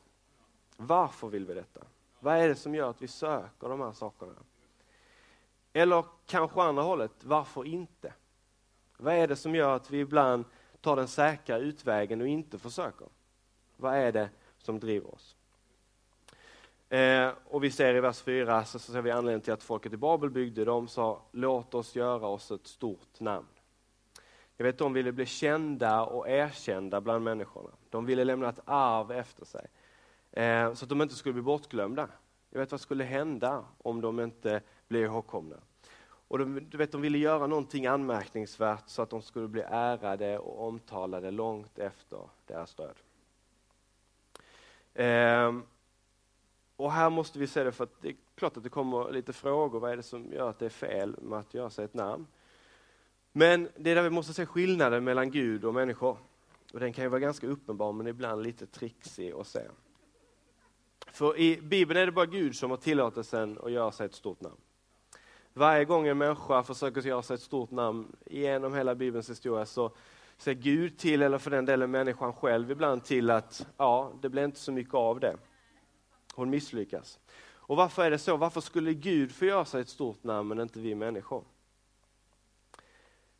Varför 0.77 1.29
vill 1.29 1.47
vi 1.47 1.55
detta? 1.55 1.81
Vad 2.23 2.37
är 2.37 2.49
det 2.49 2.55
som 2.55 2.75
gör 2.75 2.91
att 2.91 3.03
vi 3.03 3.09
söker 3.09 3.69
de 3.69 3.81
här 3.81 3.93
sakerna? 3.93 4.33
Eller 5.73 6.05
kanske 6.27 6.63
andra 6.63 6.83
hållet, 6.83 7.25
varför 7.25 7.67
inte? 7.67 8.13
Vad 8.97 9.15
är 9.15 9.27
det 9.27 9.37
som 9.37 9.55
gör 9.55 9.77
att 9.77 9.91
vi 9.91 10.01
ibland 10.01 10.45
tar 10.81 10.97
den 10.97 11.09
säkra 11.09 11.59
utvägen 11.59 12.21
och 12.21 12.27
inte 12.27 12.59
försöker? 12.59 13.07
Vad 13.77 13.95
är 13.95 14.13
det 14.13 14.31
som 14.59 14.81
driver 14.81 15.15
oss? 15.15 15.37
Eh, 16.89 17.31
och 17.45 17.65
vi 17.65 17.71
ser 17.71 17.95
i 17.95 18.01
vers 18.01 18.23
4 18.23 18.65
så 18.65 18.79
ser 18.79 19.03
vi 19.03 19.11
anledningen 19.11 19.41
till 19.41 19.53
att 19.53 19.63
folket 19.63 19.93
i 19.93 19.97
Babel 19.97 20.31
byggde. 20.31 20.65
De 20.65 20.89
sa, 20.89 21.23
låt 21.33 21.75
oss 21.75 21.97
göra 21.97 22.27
oss 22.27 22.51
ett 22.51 22.67
stort 22.67 23.21
namn. 23.21 23.49
Jag 24.57 24.65
vet 24.65 24.79
de 24.79 24.93
ville 24.93 25.13
bli 25.13 25.27
kända 25.27 26.03
och 26.03 26.29
erkända 26.29 27.01
bland 27.01 27.25
människorna. 27.25 27.71
De 27.91 28.07
ville 28.07 28.25
lämna 28.25 28.49
ett 28.49 28.61
arv 28.65 29.13
efter 29.13 29.45
sig. 29.45 29.67
Eh, 30.33 30.75
så 30.75 30.85
att 30.85 30.89
de 30.89 31.03
inte 31.03 31.15
skulle 31.15 31.33
bli 31.33 31.43
bortglömda. 31.43 32.09
Jag 32.51 32.61
vet 32.61 32.71
vad 32.71 32.81
skulle 32.81 33.05
hända 33.05 33.65
om 33.79 34.01
de 34.01 34.21
inte 34.21 34.61
blev 34.89 35.05
ihågkomna. 35.05 35.57
Och 36.29 36.39
de, 36.39 36.61
du 36.71 36.79
vet, 36.79 36.93
de 36.93 37.01
ville 37.01 37.19
göra 37.19 37.47
någonting 37.47 37.87
anmärkningsvärt 37.87 38.85
så 38.87 39.03
att 39.03 39.11
de 39.11 39.23
skulle 39.23 39.49
bli 39.49 39.63
ärade 39.63 40.39
och 40.39 40.69
omtalade 40.69 41.31
långt 41.31 41.79
efter 41.79 42.29
deras 42.47 42.75
död. 42.75 42.97
Eh, 44.95 45.53
och 46.77 46.93
här 46.93 47.11
måste 47.11 47.39
vi 47.39 47.47
se 47.47 47.65
det 47.65 47.73
för 47.73 47.85
att 47.85 48.03
det 48.03 48.09
är 48.09 48.17
klart 48.35 48.57
att 48.57 48.63
det 48.63 48.69
kommer 48.69 49.13
lite 49.13 49.33
frågor. 49.33 49.81
Vad 49.81 49.93
är 49.93 49.97
det 49.97 50.03
som 50.03 50.33
gör 50.33 50.51
att 50.51 50.59
det 50.59 50.65
är 50.65 50.71
fel 50.71 51.17
med 51.23 51.39
att 51.39 51.55
göra 51.55 51.71
sig 51.71 51.85
ett 51.85 51.95
namn? 51.95 52.27
Men 53.33 53.69
det 53.77 53.91
är 53.91 53.95
där 53.95 54.03
vi 54.03 54.11
måste 54.11 54.35
se 54.35 54.47
skillnaden 54.47 55.05
mellan 55.05 55.31
Gud 55.31 55.65
och 55.65 55.75
människor. 55.75 56.17
Och 56.73 56.81
den 56.81 56.93
kan 56.93 57.05
ju 57.05 57.09
vara 57.09 57.21
ganska 57.21 57.47
uppenbar 57.47 57.93
men 57.93 58.07
ibland 58.07 58.43
lite 58.43 58.67
trixig 58.67 59.33
att 59.33 59.47
se. 59.47 59.63
För 61.13 61.39
i 61.39 61.61
Bibeln 61.63 62.01
är 62.01 62.07
det 62.07 62.13
bara 62.13 62.27
Gud 62.27 62.57
som 62.57 62.71
har 62.71 62.77
tillåtelsen 62.77 63.59
att 63.63 63.73
göra 63.73 63.93
sig 63.93 64.07
ett 64.07 64.15
stort 64.15 64.41
namn. 64.41 64.57
Varje 65.53 65.85
gång 65.85 66.07
en 66.07 66.19
människa 66.19 66.63
försöker 66.63 67.01
göra 67.01 67.23
sig 67.23 67.35
ett 67.35 67.41
stort 67.41 67.71
namn 67.71 68.17
genom 68.27 68.75
hela 68.75 68.95
Bibelns 68.95 69.31
historia 69.31 69.67
så 69.67 69.91
ser 70.37 70.53
Gud 70.53 70.99
till, 70.99 71.23
eller 71.23 71.39
för 71.39 71.51
den 71.51 71.65
delen 71.65 71.91
människan 71.91 72.33
själv 72.33 72.71
ibland 72.71 73.05
till 73.05 73.31
att 73.31 73.67
ja, 73.77 74.13
det 74.23 74.29
blir 74.29 74.45
inte 74.45 74.61
så 74.61 74.73
mycket 74.73 74.95
av 74.95 75.21
det. 75.21 75.37
Hon 76.35 76.51
misslyckas. 76.51 77.19
Och 77.51 77.77
varför 77.77 78.05
är 78.05 78.11
det 78.11 78.19
så? 78.19 78.37
Varför 78.37 78.61
skulle 78.61 78.95
Gud 78.95 79.33
få 79.33 79.45
göra 79.45 79.65
sig 79.65 79.81
ett 79.81 79.89
stort 79.89 80.25
namn 80.25 80.49
men 80.49 80.61
inte 80.61 80.81
vi 80.81 80.95
människor? 80.95 81.45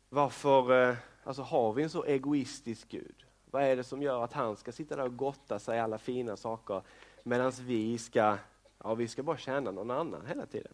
Varför 0.09 0.89
eh, 0.89 0.95
alltså, 1.23 1.41
har 1.41 1.73
vi 1.73 1.83
en 1.83 1.89
så 1.89 2.05
egoistisk 2.05 2.89
Gud? 2.89 3.25
Vad 3.45 3.63
är 3.63 3.75
det 3.75 3.83
som 3.83 4.01
gör 4.01 4.23
att 4.23 4.33
han 4.33 4.55
ska 4.55 4.71
sitta 4.71 4.95
där 4.95 5.03
och 5.03 5.17
gotta 5.17 5.59
sig 5.59 5.77
i 5.77 5.79
alla 5.79 5.97
fina 5.97 6.37
saker 6.37 6.81
medan 7.23 7.51
vi 7.51 7.97
ska, 7.97 8.37
ja, 8.83 8.95
vi 8.95 9.07
ska 9.07 9.23
bara 9.23 9.37
tjäna 9.37 9.71
någon 9.71 9.91
annan 9.91 10.25
hela 10.25 10.45
tiden? 10.45 10.73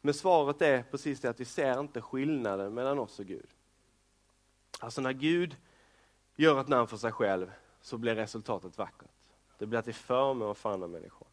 Men 0.00 0.14
svaret 0.14 0.62
är 0.62 0.82
precis 0.82 1.20
det 1.20 1.30
att 1.30 1.40
vi 1.40 1.44
ser 1.44 1.80
inte 1.80 2.00
skillnaden 2.00 2.74
mellan 2.74 2.98
oss 2.98 3.18
och 3.18 3.26
Gud. 3.26 3.46
Alltså 4.80 5.00
när 5.00 5.12
Gud 5.12 5.56
gör 6.36 6.60
ett 6.60 6.68
namn 6.68 6.88
för 6.88 6.96
sig 6.96 7.12
själv 7.12 7.52
så 7.80 7.98
blir 7.98 8.14
resultatet 8.14 8.78
vackert. 8.78 9.08
Det 9.58 9.66
blir 9.66 9.82
till 9.82 9.94
förmån 9.94 10.54
för 10.54 10.72
andra 10.72 10.88
människor. 10.88 11.28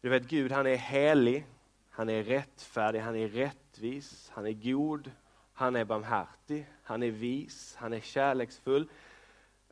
Du 0.00 0.08
vet 0.08 0.22
Gud 0.22 0.52
han 0.52 0.66
är 0.66 0.76
helig, 0.76 1.46
han 1.90 2.08
är 2.08 2.22
rättfärdig, 2.22 3.00
han 3.00 3.16
är 3.16 3.28
rättvis, 3.28 4.30
han 4.34 4.46
är 4.46 4.52
god, 4.52 5.10
han 5.52 5.76
är 5.76 5.84
barmhärtig, 5.84 6.66
han 6.82 7.02
är 7.02 7.10
vis, 7.10 7.74
han 7.78 7.92
är 7.92 8.00
kärleksfull. 8.00 8.88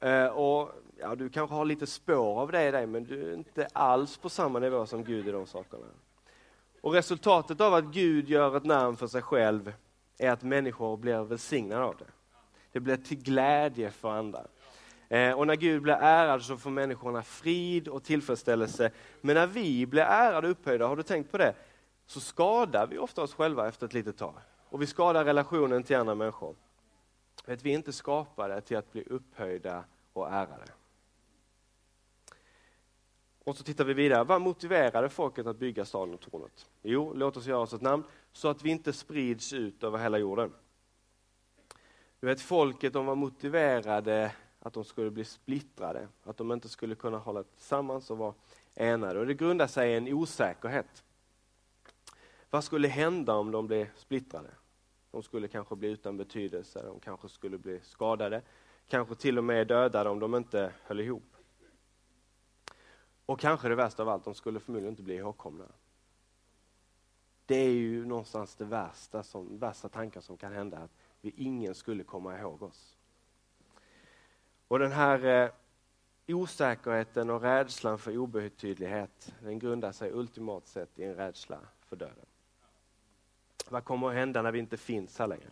Eh, 0.00 0.26
och 0.26 0.70
ja, 0.96 1.14
Du 1.14 1.28
kanske 1.28 1.54
har 1.54 1.64
lite 1.64 1.86
spår 1.86 2.40
av 2.40 2.52
det 2.52 2.68
i 2.68 2.70
dig, 2.70 2.86
men 2.86 3.04
du 3.04 3.30
är 3.30 3.34
inte 3.34 3.68
alls 3.72 4.16
på 4.16 4.28
samma 4.28 4.58
nivå 4.58 4.86
som 4.86 5.04
Gud 5.04 5.28
i 5.28 5.30
de 5.30 5.46
sakerna. 5.46 5.86
Och 6.80 6.92
Resultatet 6.92 7.60
av 7.60 7.74
att 7.74 7.84
Gud 7.84 8.28
gör 8.28 8.56
ett 8.56 8.64
namn 8.64 8.96
för 8.96 9.06
sig 9.06 9.22
själv 9.22 9.72
är 10.18 10.30
att 10.30 10.42
människor 10.42 10.96
blir 10.96 11.22
välsignade 11.24 11.84
av 11.84 11.96
det. 11.98 12.04
Det 12.72 12.80
blir 12.80 12.96
till 12.96 13.22
glädje 13.22 13.90
för 13.90 14.10
andra. 14.10 14.42
Eh, 15.08 15.32
och 15.32 15.46
när 15.46 15.56
Gud 15.56 15.82
blir 15.82 15.94
ärad 15.94 16.42
så 16.42 16.56
får 16.56 16.70
människorna 16.70 17.22
frid 17.22 17.88
och 17.88 18.04
tillfredsställelse. 18.04 18.90
Men 19.20 19.34
när 19.34 19.46
vi 19.46 19.86
blir 19.86 20.02
ärade 20.02 20.46
och 20.46 20.50
upphöjda, 20.50 20.86
har 20.86 20.96
du 20.96 21.02
tänkt 21.02 21.30
på 21.30 21.38
det? 21.38 21.54
Så 22.06 22.20
skadar 22.20 22.86
vi 22.86 22.98
ofta 22.98 23.22
oss 23.22 23.34
själva 23.34 23.68
efter 23.68 23.86
ett 23.86 23.92
litet 23.92 24.18
tag. 24.18 24.34
Och 24.68 24.82
vi 24.82 24.86
skadar 24.86 25.24
relationen 25.24 25.82
till 25.82 25.96
andra 25.96 26.14
människor. 26.14 26.54
Att 27.46 27.62
vi 27.62 27.70
är 27.70 27.74
inte 27.74 27.92
skapade 27.92 28.60
till 28.60 28.76
att 28.76 28.92
bli 28.92 29.02
upphöjda 29.02 29.84
och 30.12 30.28
ärade. 30.28 30.72
Och 33.44 33.56
så 33.56 33.64
tittar 33.64 33.84
vi 33.84 33.94
vidare. 33.94 34.24
Vad 34.24 34.40
motiverade 34.40 35.08
folket 35.08 35.46
att 35.46 35.58
bygga 35.58 35.84
staden 35.84 36.14
och 36.14 36.20
tornet? 36.20 36.70
Jo, 36.82 37.12
låt 37.14 37.36
oss 37.36 37.46
göra 37.46 37.58
oss 37.58 37.72
ett 37.72 37.80
namn 37.80 38.04
så 38.32 38.48
att 38.48 38.62
vi 38.62 38.70
inte 38.70 38.92
sprids 38.92 39.52
ut 39.52 39.84
över 39.84 39.98
hela 39.98 40.18
jorden. 40.18 40.52
Du 42.20 42.26
vet, 42.26 42.40
folket 42.40 42.92
de 42.92 43.06
var 43.06 43.14
motiverade 43.14 44.32
att 44.58 44.72
de 44.72 44.84
skulle 44.84 45.10
bli 45.10 45.24
splittrade, 45.24 46.08
att 46.22 46.36
de 46.36 46.52
inte 46.52 46.68
skulle 46.68 46.94
kunna 46.94 47.18
hålla 47.18 47.42
tillsammans 47.42 48.10
och 48.10 48.18
vara 48.18 48.34
enade. 48.74 49.20
Och 49.20 49.26
det 49.26 49.34
grundar 49.34 49.66
sig 49.66 49.92
i 49.92 49.96
en 49.96 50.12
osäkerhet. 50.12 51.04
Vad 52.50 52.64
skulle 52.64 52.88
hända 52.88 53.34
om 53.34 53.50
de 53.50 53.66
blev 53.66 53.88
splittrade? 53.96 54.50
De 55.10 55.22
skulle 55.22 55.48
kanske 55.48 55.76
bli 55.76 55.88
utan 55.88 56.16
betydelse, 56.16 56.82
de 56.82 57.00
kanske 57.00 57.28
skulle 57.28 57.58
bli 57.58 57.80
skadade, 57.80 58.42
kanske 58.88 59.14
till 59.14 59.38
och 59.38 59.44
med 59.44 59.66
dödade 59.66 60.10
om 60.10 60.18
de 60.18 60.34
inte 60.34 60.72
höll 60.82 61.00
ihop. 61.00 61.36
Och 63.26 63.40
kanske 63.40 63.68
det 63.68 63.74
värsta 63.74 64.02
av 64.02 64.08
allt, 64.08 64.24
de 64.24 64.34
skulle 64.34 64.60
förmodligen 64.60 64.92
inte 64.92 65.02
bli 65.02 65.14
ihågkomna. 65.14 65.64
Det 67.46 67.56
är 67.56 67.70
ju 67.70 68.06
någonstans 68.06 68.54
det 68.54 68.64
värsta, 68.64 69.22
som, 69.22 69.58
värsta 69.58 69.88
tanken 69.88 70.22
som 70.22 70.36
kan 70.36 70.52
hända, 70.52 70.78
att 70.78 70.90
vi 71.20 71.30
ingen 71.30 71.74
skulle 71.74 72.04
komma 72.04 72.38
ihåg 72.38 72.62
oss. 72.62 72.96
Och 74.68 74.78
den 74.78 74.92
här 74.92 75.24
eh, 75.24 75.50
osäkerheten 76.34 77.30
och 77.30 77.42
rädslan 77.42 77.98
för 77.98 78.18
obetydlighet, 78.18 79.34
den 79.42 79.58
grundar 79.58 79.92
sig 79.92 80.12
ultimat 80.12 80.66
sett 80.66 80.98
i 80.98 81.04
en 81.04 81.14
rädsla 81.14 81.60
för 81.80 81.96
döden. 81.96 82.26
Vad 83.68 83.84
kommer 83.84 84.08
att 84.08 84.14
hända 84.14 84.42
när 84.42 84.52
vi 84.52 84.58
inte 84.58 84.76
finns 84.76 85.18
här 85.18 85.26
längre? 85.26 85.50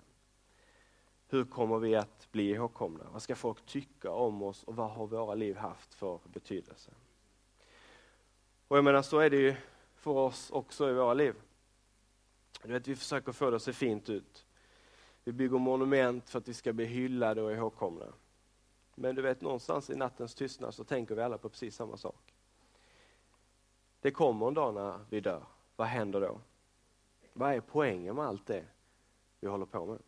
Hur 1.29 1.45
kommer 1.45 1.79
vi 1.79 1.97
att 1.97 2.33
bli 2.33 2.51
ihågkomna? 2.51 3.05
Vad 3.13 3.23
ska 3.23 3.35
folk 3.35 3.67
tycka 3.67 4.11
om 4.11 4.43
oss 4.43 4.65
och 4.65 4.77
vad 4.77 4.91
har 4.91 5.07
våra 5.07 5.35
liv 5.35 5.57
haft 5.57 5.95
för 5.95 6.21
betydelse? 6.25 6.91
Och 8.69 8.77
jag 8.77 8.85
menar, 8.85 9.03
så 9.03 9.19
är 9.19 9.31
det 9.31 9.37
ju 9.37 9.55
för 9.95 10.11
oss 10.11 10.51
också 10.51 10.91
i 10.91 10.93
våra 10.93 11.15
liv. 11.15 11.35
Du 12.63 12.73
vet, 12.73 12.89
vi 12.89 12.97
försöker 12.97 13.33
få 13.33 13.51
det 13.51 13.57
att 13.57 13.63
se 13.63 13.73
fint 13.73 14.11
ut. 14.11 14.47
Vi 15.25 15.33
bygger 15.33 15.59
monument 15.59 16.31
för 16.31 16.39
att 16.39 16.49
vi 16.49 16.55
ska 16.55 16.73
bli 16.73 16.85
hyllade 16.85 17.43
och 17.43 17.53
ihågkomna. 17.53 18.07
Men 18.95 19.15
du 19.15 19.23
vet, 19.23 19.41
någonstans 19.41 19.91
i 19.91 19.97
nattens 19.97 20.35
tystnad 20.35 20.75
så 20.75 20.85
tänker 20.85 21.15
vi 21.15 21.23
alla 21.23 21.39
på 21.39 21.49
precis 21.49 21.77
samma 21.77 21.97
sak. 21.97 22.35
Det 24.01 24.11
kommer 24.11 24.49
en 24.49 24.55
dag 24.55 24.75
när 24.75 25.01
vi 25.11 25.21
dör. 25.21 25.43
Vad 25.77 25.89
händer 25.89 26.21
då? 26.21 26.41
Vad 27.39 27.53
är 27.53 27.61
poängen 27.61 28.17
med 28.17 28.25
allt 28.25 28.47
det 28.47 28.65
vi 29.41 29.49
håller 29.49 29.67
på 29.67 29.87
med? 29.87 29.99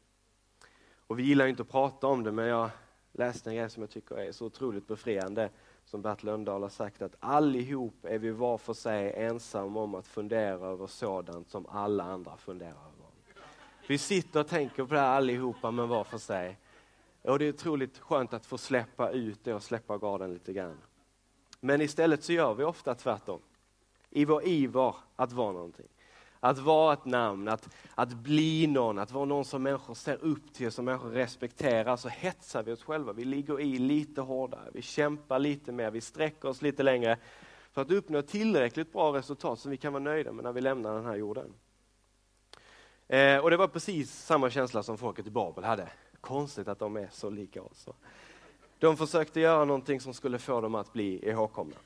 Och 1.06 1.18
vi 1.18 1.22
gillar 1.22 1.46
inte 1.46 1.62
att 1.62 1.68
prata 1.68 2.06
om 2.06 2.24
det, 2.24 2.32
men 2.32 2.46
jag 2.46 2.70
läste 3.12 3.50
en 3.50 3.56
grej 3.56 3.70
som 3.70 3.82
jag 3.82 3.90
tycker 3.90 4.16
är 4.16 4.32
så 4.32 4.46
otroligt 4.46 4.86
befriande, 4.86 5.50
som 5.84 6.02
Bert 6.02 6.22
Lundahl 6.22 6.62
har 6.62 6.68
sagt, 6.68 7.02
att 7.02 7.16
allihop 7.20 7.94
är 8.04 8.18
vi 8.18 8.30
var 8.30 8.58
för 8.58 8.72
sig 8.72 9.12
ensamma 9.16 9.80
om 9.80 9.94
att 9.94 10.06
fundera 10.06 10.66
över 10.66 10.86
sådant 10.86 11.50
som 11.50 11.66
alla 11.66 12.04
andra 12.04 12.36
funderar 12.36 12.70
över. 12.70 13.10
Vi 13.88 13.98
sitter 13.98 14.40
och 14.40 14.48
tänker 14.48 14.84
på 14.84 14.94
det 14.94 15.00
här 15.00 15.16
allihopa, 15.16 15.70
men 15.70 15.88
var 15.88 16.04
för 16.04 16.18
sig. 16.18 16.58
Och 17.22 17.38
det 17.38 17.44
är 17.44 17.52
otroligt 17.52 17.98
skönt 17.98 18.32
att 18.32 18.46
få 18.46 18.58
släppa 18.58 19.10
ut 19.10 19.44
det 19.44 19.54
och 19.54 19.62
släppa 19.62 19.98
garden 19.98 20.32
lite 20.32 20.52
grann. 20.52 20.78
Men 21.60 21.80
istället 21.80 22.24
så 22.24 22.32
gör 22.32 22.54
vi 22.54 22.64
ofta 22.64 22.94
tvärtom. 22.94 23.40
I 24.10 24.24
vår 24.24 24.44
iver 24.44 24.94
att 25.16 25.32
vara 25.32 25.52
någonting. 25.52 25.88
Att 26.40 26.58
vara 26.58 26.92
ett 26.92 27.04
namn, 27.04 27.48
att, 27.48 27.68
att 27.94 28.12
bli 28.12 28.66
någon, 28.66 28.98
att 28.98 29.12
vara 29.12 29.24
någon 29.24 29.44
som 29.44 29.62
människor 29.62 29.94
ser 29.94 30.24
upp 30.24 30.52
till, 30.52 30.72
som 30.72 30.84
människor 30.84 31.10
respekterar, 31.10 31.96
så 31.96 32.08
hetsar 32.08 32.62
vi 32.62 32.72
oss 32.72 32.82
själva. 32.82 33.12
Vi 33.12 33.24
ligger 33.24 33.60
i 33.60 33.78
lite 33.78 34.20
hårdare, 34.20 34.70
vi 34.72 34.82
kämpar 34.82 35.38
lite 35.38 35.72
mer, 35.72 35.90
vi 35.90 36.00
sträcker 36.00 36.48
oss 36.48 36.62
lite 36.62 36.82
längre 36.82 37.18
för 37.72 37.82
att 37.82 37.90
uppnå 37.90 38.22
tillräckligt 38.22 38.92
bra 38.92 39.16
resultat 39.16 39.58
som 39.58 39.70
vi 39.70 39.76
kan 39.76 39.92
vara 39.92 40.02
nöjda 40.02 40.32
med 40.32 40.44
när 40.44 40.52
vi 40.52 40.60
lämnar 40.60 40.94
den 40.94 41.04
här 41.04 41.16
jorden. 41.16 41.54
Eh, 43.08 43.38
och 43.38 43.50
det 43.50 43.56
var 43.56 43.68
precis 43.68 44.12
samma 44.12 44.50
känsla 44.50 44.82
som 44.82 44.98
folket 44.98 45.26
i 45.26 45.30
Babel 45.30 45.64
hade. 45.64 45.88
Konstigt 46.20 46.68
att 46.68 46.78
de 46.78 46.96
är 46.96 47.08
så 47.12 47.30
lika 47.30 47.62
oss. 47.62 47.88
De 48.78 48.96
försökte 48.96 49.40
göra 49.40 49.64
någonting 49.64 50.00
som 50.00 50.14
skulle 50.14 50.38
få 50.38 50.60
dem 50.60 50.74
att 50.74 50.92
bli 50.92 51.28
ihågkomna. 51.28 51.76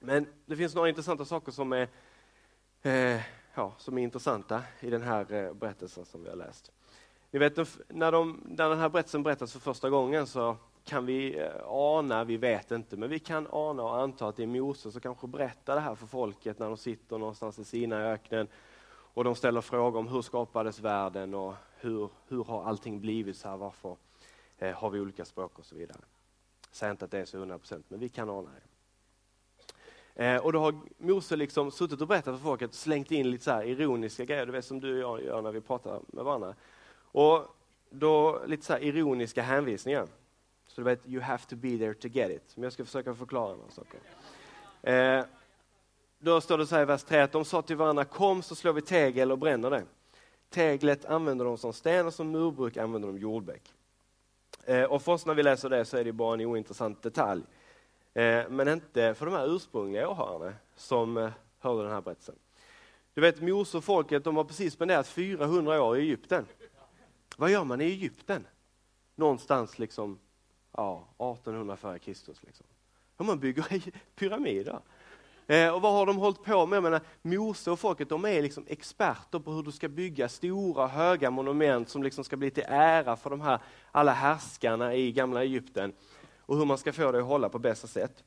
Men 0.00 0.26
det 0.46 0.56
finns 0.56 0.74
några 0.74 0.88
intressanta 0.88 1.24
saker 1.24 1.52
som 1.52 1.72
är, 1.72 1.88
eh, 2.84 3.20
ja, 3.54 3.72
som 3.78 3.98
är 3.98 4.02
intressanta 4.02 4.62
i 4.80 4.90
den 4.90 5.02
här 5.02 5.32
eh, 5.32 5.52
berättelsen 5.52 6.04
som 6.04 6.22
vi 6.22 6.28
har 6.28 6.36
läst. 6.36 6.72
Ni 7.30 7.38
vet, 7.38 7.56
när, 7.88 8.12
de, 8.12 8.42
när 8.44 8.68
den 8.68 8.78
här 8.78 8.88
berättelsen 8.88 9.22
berättas 9.22 9.52
för 9.52 9.60
första 9.60 9.90
gången 9.90 10.26
så 10.26 10.56
kan 10.84 11.06
vi 11.06 11.38
eh, 11.38 11.48
ana, 11.66 12.24
vi 12.24 12.36
vet 12.36 12.70
inte, 12.70 12.96
men 12.96 13.10
vi 13.10 13.18
kan 13.18 13.46
ana 13.50 13.82
och 13.82 14.00
anta 14.00 14.28
att 14.28 14.36
det 14.36 14.42
är 14.42 14.46
Moses 14.46 14.92
som 14.92 15.00
kanske 15.00 15.26
berättar 15.26 15.74
det 15.74 15.80
här 15.80 15.94
för 15.94 16.06
folket 16.06 16.58
när 16.58 16.66
de 16.66 16.76
sitter 16.76 17.18
någonstans 17.18 17.58
i 17.58 17.64
Sina 17.64 17.96
öknen 17.96 18.48
och 18.86 19.24
de 19.24 19.34
ställer 19.34 19.60
frågor 19.60 19.98
om 19.98 20.08
hur 20.08 20.22
skapades 20.22 20.80
världen 20.80 21.34
och 21.34 21.54
hur, 21.76 22.08
hur 22.28 22.44
har 22.44 22.64
allting 22.64 23.00
blivit 23.00 23.36
så 23.36 23.48
här, 23.48 23.56
varför 23.56 23.96
eh, 24.58 24.74
har 24.74 24.90
vi 24.90 25.00
olika 25.00 25.24
språk 25.24 25.58
och 25.58 25.64
så 25.64 25.74
vidare. 25.76 26.00
Säg 26.70 26.90
inte 26.90 27.04
att 27.04 27.10
det 27.10 27.18
är 27.18 27.24
så 27.24 27.36
100 27.36 27.58
procent, 27.58 27.84
men 27.88 28.00
vi 28.00 28.08
kan 28.08 28.30
ana 28.30 28.48
det. 28.50 28.73
Eh, 30.14 30.36
och 30.36 30.52
då 30.52 30.58
har 30.58 30.74
Mose 30.98 31.36
liksom 31.36 31.70
suttit 31.70 32.00
och 32.00 32.08
berättat 32.08 32.36
för 32.36 32.44
folket, 32.44 32.74
slängt 32.74 33.10
in 33.10 33.30
lite 33.30 33.44
så 33.44 33.50
här 33.50 33.64
ironiska 33.64 34.24
grejer, 34.24 34.46
du 34.46 34.52
vet 34.52 34.64
som 34.64 34.80
du 34.80 35.04
och 35.04 35.18
jag 35.18 35.26
gör 35.26 35.42
när 35.42 35.52
vi 35.52 35.60
pratar 35.60 36.00
med 36.06 36.24
varandra. 36.24 36.54
Och 37.02 37.56
då 37.90 38.42
lite 38.46 38.64
så 38.64 38.72
här 38.72 38.82
ironiska 38.82 39.42
hänvisningar. 39.42 40.06
Så 40.66 40.80
du 40.80 40.84
vet, 40.84 41.06
you 41.06 41.22
have 41.22 41.42
to 41.48 41.56
be 41.56 41.78
there 41.78 41.94
to 41.94 42.08
get 42.08 42.30
it. 42.30 42.56
Men 42.56 42.62
jag 42.62 42.72
ska 42.72 42.84
försöka 42.84 43.14
förklara 43.14 43.54
några 43.54 43.70
saker. 43.70 44.00
Eh, 44.82 45.24
då 46.18 46.40
står 46.40 46.58
det 46.58 46.66
så 46.66 46.74
här 46.74 46.82
i 46.82 46.84
vers 46.84 47.02
3 47.02 47.20
att 47.20 47.32
de 47.32 47.44
sa 47.44 47.62
till 47.62 47.76
varandra, 47.76 48.04
kom 48.04 48.42
så 48.42 48.54
slår 48.54 48.72
vi 48.72 48.82
tegel 48.82 49.32
och 49.32 49.38
bränner 49.38 49.70
det. 49.70 49.82
Teglet 50.50 51.04
använder 51.04 51.44
de 51.44 51.58
som 51.58 51.72
sten 51.72 52.06
och 52.06 52.14
som 52.14 52.30
murbruk 52.30 52.76
använder 52.76 53.08
de 53.08 53.18
jordbäck. 53.18 53.74
Eh, 54.64 54.84
och 54.84 55.02
för 55.02 55.12
oss 55.12 55.26
när 55.26 55.34
vi 55.34 55.42
läser 55.42 55.70
det 55.70 55.84
så 55.84 55.96
är 55.96 56.04
det 56.04 56.12
bara 56.12 56.34
en 56.34 56.40
ointressant 56.40 57.02
detalj. 57.02 57.42
Eh, 58.14 58.48
men 58.48 58.68
inte 58.68 59.14
för 59.14 59.26
de 59.26 59.34
här 59.34 59.56
ursprungliga 59.56 60.08
åhörarna 60.08 60.54
som 60.76 61.16
eh, 61.16 61.30
hörde 61.58 61.82
den 61.82 61.92
här 61.92 62.00
berättelsen. 62.00 62.34
Du 63.14 63.20
vet 63.20 63.42
Mose 63.42 63.76
och 63.76 63.84
folket 63.84 64.24
de 64.24 64.36
har 64.36 64.44
precis 64.44 64.72
spenderat 64.72 65.06
400 65.06 65.82
år 65.82 65.98
i 65.98 66.00
Egypten. 66.00 66.46
Vad 67.36 67.50
gör 67.50 67.64
man 67.64 67.80
i 67.80 67.84
Egypten? 67.84 68.46
Någonstans 69.14 69.78
liksom 69.78 70.18
ja, 70.72 71.08
1800 71.18 71.76
före 71.76 71.98
Kristus. 71.98 72.42
Liksom. 72.42 72.66
Ja, 73.16 73.24
man 73.24 73.38
bygger 73.38 73.64
pyramider. 74.16 74.80
Eh, 75.46 75.74
och 75.74 75.82
vad 75.82 75.92
har 75.92 76.06
de 76.06 76.16
hållit 76.16 76.44
på 76.44 76.66
med? 76.66 76.76
Jag 76.76 76.82
menar, 76.82 77.00
Mose 77.22 77.70
och 77.70 77.80
folket 77.80 78.08
de 78.08 78.24
är 78.24 78.42
liksom 78.42 78.64
experter 78.68 79.38
på 79.38 79.50
hur 79.50 79.62
du 79.62 79.72
ska 79.72 79.88
bygga 79.88 80.28
stora 80.28 80.86
höga 80.86 81.30
monument 81.30 81.88
som 81.88 82.02
liksom 82.02 82.24
ska 82.24 82.36
bli 82.36 82.50
till 82.50 82.64
ära 82.66 83.16
för 83.16 83.30
de 83.30 83.40
här 83.40 83.58
alla 83.92 84.12
härskarna 84.12 84.94
i 84.94 85.12
gamla 85.12 85.42
Egypten 85.42 85.92
och 86.46 86.56
hur 86.56 86.64
man 86.64 86.78
ska 86.78 86.92
få 86.92 87.12
det 87.12 87.18
att 87.18 87.24
hålla 87.24 87.48
på 87.48 87.58
bästa 87.58 87.86
sätt. 87.86 88.24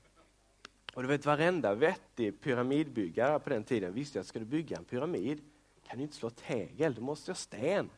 Och 0.93 1.01
du 1.01 1.07
vet 1.07 1.25
varenda 1.25 1.75
vettig 1.75 2.41
pyramidbyggare 2.41 3.39
på 3.39 3.49
den 3.49 3.63
tiden 3.63 3.93
visste 3.93 4.19
att 4.19 4.27
ska 4.27 4.39
du 4.39 4.45
bygga 4.45 4.77
en 4.77 4.83
pyramid 4.83 5.41
kan 5.87 5.97
du 5.97 6.03
inte 6.03 6.15
slå 6.15 6.29
tegel, 6.29 6.93
du 6.93 7.01
måste 7.01 7.31
ha 7.31 7.35
sten. 7.35 7.89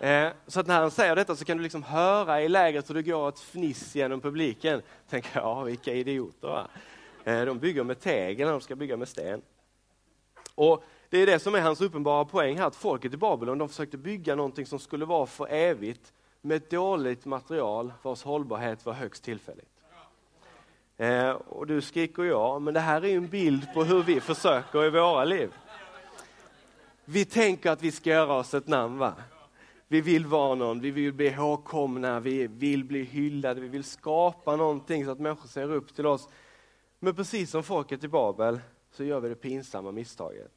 Eh, 0.00 0.28
så 0.46 0.60
att 0.60 0.66
när 0.66 0.80
han 0.80 0.90
säger 0.90 1.16
detta 1.16 1.36
så 1.36 1.44
kan 1.44 1.56
du 1.56 1.62
liksom 1.62 1.82
höra 1.82 2.42
i 2.42 2.48
lägret 2.48 2.90
hur 2.90 2.94
det 2.94 3.02
går 3.02 3.28
ett 3.28 3.40
fniss 3.40 3.94
genom 3.94 4.20
publiken. 4.20 4.82
Tänker, 5.08 5.40
ja 5.40 5.62
vilka 5.62 5.92
idioter. 5.92 6.48
Va? 6.48 6.68
Eh, 7.24 7.44
de 7.44 7.58
bygger 7.58 7.84
med 7.84 8.00
tegel 8.00 8.46
när 8.46 8.52
de 8.52 8.60
ska 8.60 8.76
bygga 8.76 8.96
med 8.96 9.08
sten. 9.08 9.42
Och 10.54 10.84
det 11.08 11.18
är 11.18 11.26
det 11.26 11.38
som 11.38 11.54
är 11.54 11.60
hans 11.60 11.80
uppenbara 11.80 12.24
poäng 12.24 12.58
här, 12.58 12.66
att 12.66 12.76
folket 12.76 13.14
i 13.14 13.16
Babylon 13.16 13.58
de 13.58 13.68
försökte 13.68 13.96
bygga 13.96 14.34
någonting 14.34 14.66
som 14.66 14.78
skulle 14.78 15.04
vara 15.04 15.26
för 15.26 15.46
evigt 15.52 16.12
med 16.40 16.56
ett 16.56 16.70
dåligt 16.70 17.24
material 17.24 17.92
vars 18.02 18.22
hållbarhet 18.22 18.86
var 18.86 18.92
högst 18.92 19.22
tillfälligt. 19.22 19.70
Eh, 20.96 21.30
och 21.30 21.66
du 21.66 21.80
skriker 21.80 22.22
ja, 22.22 22.58
men 22.58 22.74
det 22.74 22.80
här 22.80 23.04
är 23.04 23.16
en 23.16 23.28
bild 23.28 23.74
på 23.74 23.84
hur 23.84 24.02
vi 24.02 24.20
försöker 24.20 24.84
i 24.84 24.90
våra 24.90 25.24
liv. 25.24 25.54
Vi 27.04 27.24
tänker 27.24 27.70
att 27.70 27.82
vi 27.82 27.92
ska 27.92 28.10
göra 28.10 28.34
oss 28.34 28.54
ett 28.54 28.66
namn, 28.66 28.98
va? 28.98 29.14
Vi 29.88 30.00
vill 30.00 30.26
vara 30.26 30.54
någon, 30.54 30.80
vi 30.80 30.90
vill 30.90 31.12
bli 31.12 31.26
ihågkomna, 31.26 32.20
vi 32.20 32.46
vill 32.46 32.84
bli 32.84 33.02
hyllade, 33.02 33.60
vi 33.60 33.68
vill 33.68 33.84
skapa 33.84 34.56
någonting 34.56 35.04
så 35.04 35.10
att 35.10 35.18
människor 35.18 35.48
ser 35.48 35.72
upp 35.72 35.94
till 35.94 36.06
oss. 36.06 36.28
Men 36.98 37.14
precis 37.14 37.50
som 37.50 37.62
folket 37.62 38.04
i 38.04 38.08
Babel 38.08 38.60
så 38.90 39.04
gör 39.04 39.20
vi 39.20 39.28
det 39.28 39.34
pinsamma 39.34 39.92
misstaget 39.92 40.52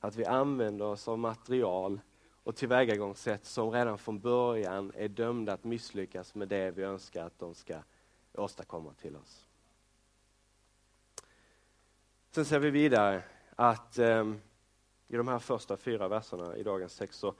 att 0.00 0.16
vi 0.16 0.24
använder 0.24 0.84
oss 0.84 1.08
av 1.08 1.18
material 1.18 2.00
och 2.44 2.56
tillvägagångssätt 2.56 3.44
som 3.44 3.70
redan 3.70 3.98
från 3.98 4.20
början 4.20 4.92
är 4.94 5.08
dömda 5.08 5.52
att 5.52 5.64
misslyckas 5.64 6.34
med 6.34 6.48
det 6.48 6.70
vi 6.70 6.82
önskar 6.82 7.26
att 7.26 7.38
de 7.38 7.54
ska 7.54 7.74
åstadkomma 8.34 8.92
till 8.94 9.16
oss. 9.16 9.46
Sen 12.30 12.44
ser 12.44 12.58
vi 12.58 12.70
vidare 12.70 13.22
att 13.56 13.98
eh, 13.98 14.32
i 15.08 15.16
de 15.16 15.28
här 15.28 15.38
första 15.38 15.76
fyra 15.76 16.08
verserna 16.08 16.56
i 16.56 16.62
dagens 16.62 16.96
text 16.96 17.18
så 17.18 17.34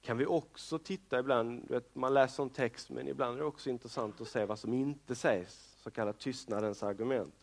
kan 0.00 0.18
vi 0.18 0.26
också 0.26 0.78
titta 0.78 1.18
ibland, 1.18 1.70
vet, 1.70 1.94
man 1.94 2.14
läser 2.14 2.42
en 2.42 2.50
text 2.50 2.90
men 2.90 3.08
ibland 3.08 3.34
är 3.34 3.38
det 3.38 3.44
också 3.44 3.70
intressant 3.70 4.20
att 4.20 4.28
se 4.28 4.44
vad 4.44 4.58
som 4.58 4.74
inte 4.74 5.14
sägs, 5.14 5.76
så 5.82 5.90
kallat 5.90 6.18
tystnadens 6.18 6.82
argument. 6.82 7.34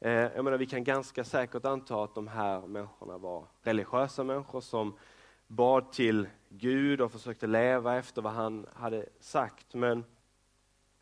Eh, 0.00 0.10
jag 0.12 0.44
menar, 0.44 0.58
vi 0.58 0.66
kan 0.66 0.84
ganska 0.84 1.24
säkert 1.24 1.64
anta 1.64 2.04
att 2.04 2.14
de 2.14 2.28
här 2.28 2.60
människorna 2.60 3.18
var 3.18 3.46
religiösa 3.62 4.24
människor 4.24 4.60
som 4.60 4.98
bad 5.46 5.92
till 5.92 6.28
Gud 6.48 7.00
och 7.00 7.12
försökte 7.12 7.46
leva 7.46 7.96
efter 7.96 8.22
vad 8.22 8.32
han 8.32 8.66
hade 8.74 9.06
sagt. 9.20 9.74
Men 9.74 10.04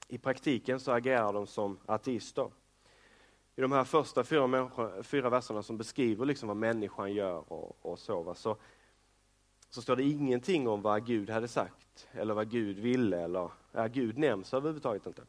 i 0.08 0.18
praktiken 0.18 0.80
så 0.80 0.92
agerar 0.92 1.32
de 1.32 1.46
som 1.46 1.78
ateister. 1.86 2.50
I 3.56 3.60
de 3.60 3.72
här 3.72 3.84
första 3.84 4.24
fyra, 4.24 4.70
fyra 5.02 5.30
verserna 5.30 5.62
som 5.62 5.78
beskriver 5.78 6.26
liksom 6.26 6.48
vad 6.48 6.56
människan 6.56 7.12
gör 7.12 7.52
och, 7.52 7.76
och 7.82 7.98
så, 7.98 8.34
så, 8.34 8.56
så 9.70 9.82
står 9.82 9.96
det 9.96 10.02
ingenting 10.02 10.68
om 10.68 10.82
vad 10.82 11.06
Gud 11.06 11.30
hade 11.30 11.48
sagt 11.48 12.08
eller 12.12 12.34
vad 12.34 12.50
Gud 12.50 12.78
ville. 12.78 13.20
Eller, 13.20 13.50
ja, 13.72 13.86
Gud 13.86 14.18
nämns 14.18 14.54
överhuvudtaget 14.54 15.06
inte. 15.06 15.22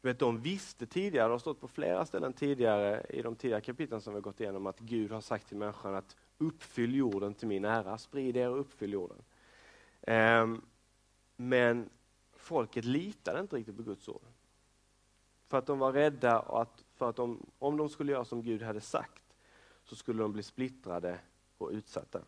Du 0.00 0.08
vet, 0.08 0.18
de 0.18 0.40
visste 0.40 0.86
tidigare, 0.86 1.28
det 1.28 1.34
har 1.34 1.38
stått 1.38 1.60
på 1.60 1.68
flera 1.68 2.06
ställen 2.06 2.32
tidigare 2.32 3.06
i 3.08 3.22
de 3.22 3.36
tidigare 3.36 3.60
kapitlen 3.60 4.00
som 4.00 4.14
vi 4.14 4.20
gått 4.20 4.40
igenom, 4.40 4.66
att 4.66 4.80
Gud 4.80 5.12
har 5.12 5.20
sagt 5.20 5.48
till 5.48 5.56
människan 5.56 5.94
att 5.94 6.16
uppfyll 6.46 6.94
jorden 6.94 7.34
till 7.34 7.48
min 7.48 7.64
ära, 7.64 7.98
sprid 7.98 8.36
er 8.36 8.50
och 8.50 8.60
uppfyll 8.60 8.92
jorden. 8.92 9.22
Um, 10.06 10.62
men 11.36 11.90
folket 12.32 12.84
litade 12.84 13.40
inte 13.40 13.56
riktigt 13.56 13.76
på 13.76 13.82
Guds 13.82 14.08
ord. 14.08 14.22
För 15.46 15.58
att 15.58 15.66
de 15.66 15.78
var 15.78 15.92
rädda 15.92 16.38
att, 16.38 16.84
för 16.94 17.10
att 17.10 17.16
de, 17.16 17.46
om 17.58 17.76
de 17.76 17.88
skulle 17.88 18.12
göra 18.12 18.24
som 18.24 18.42
Gud 18.42 18.62
hade 18.62 18.80
sagt 18.80 19.22
så 19.84 19.96
skulle 19.96 20.22
de 20.22 20.32
bli 20.32 20.42
splittrade 20.42 21.18
och 21.58 21.70
utsatta. 21.70 22.20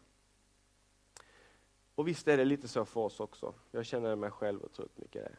Och 1.94 2.08
visst 2.08 2.28
är 2.28 2.36
det 2.36 2.44
lite 2.44 2.68
så 2.68 2.84
för 2.84 3.00
oss 3.00 3.20
också. 3.20 3.54
Jag 3.70 3.86
känner 3.86 4.16
mig 4.16 4.30
själv 4.30 4.60
och 4.60 4.72
tror 4.72 4.88
mycket 4.94 5.24
det. 5.24 5.36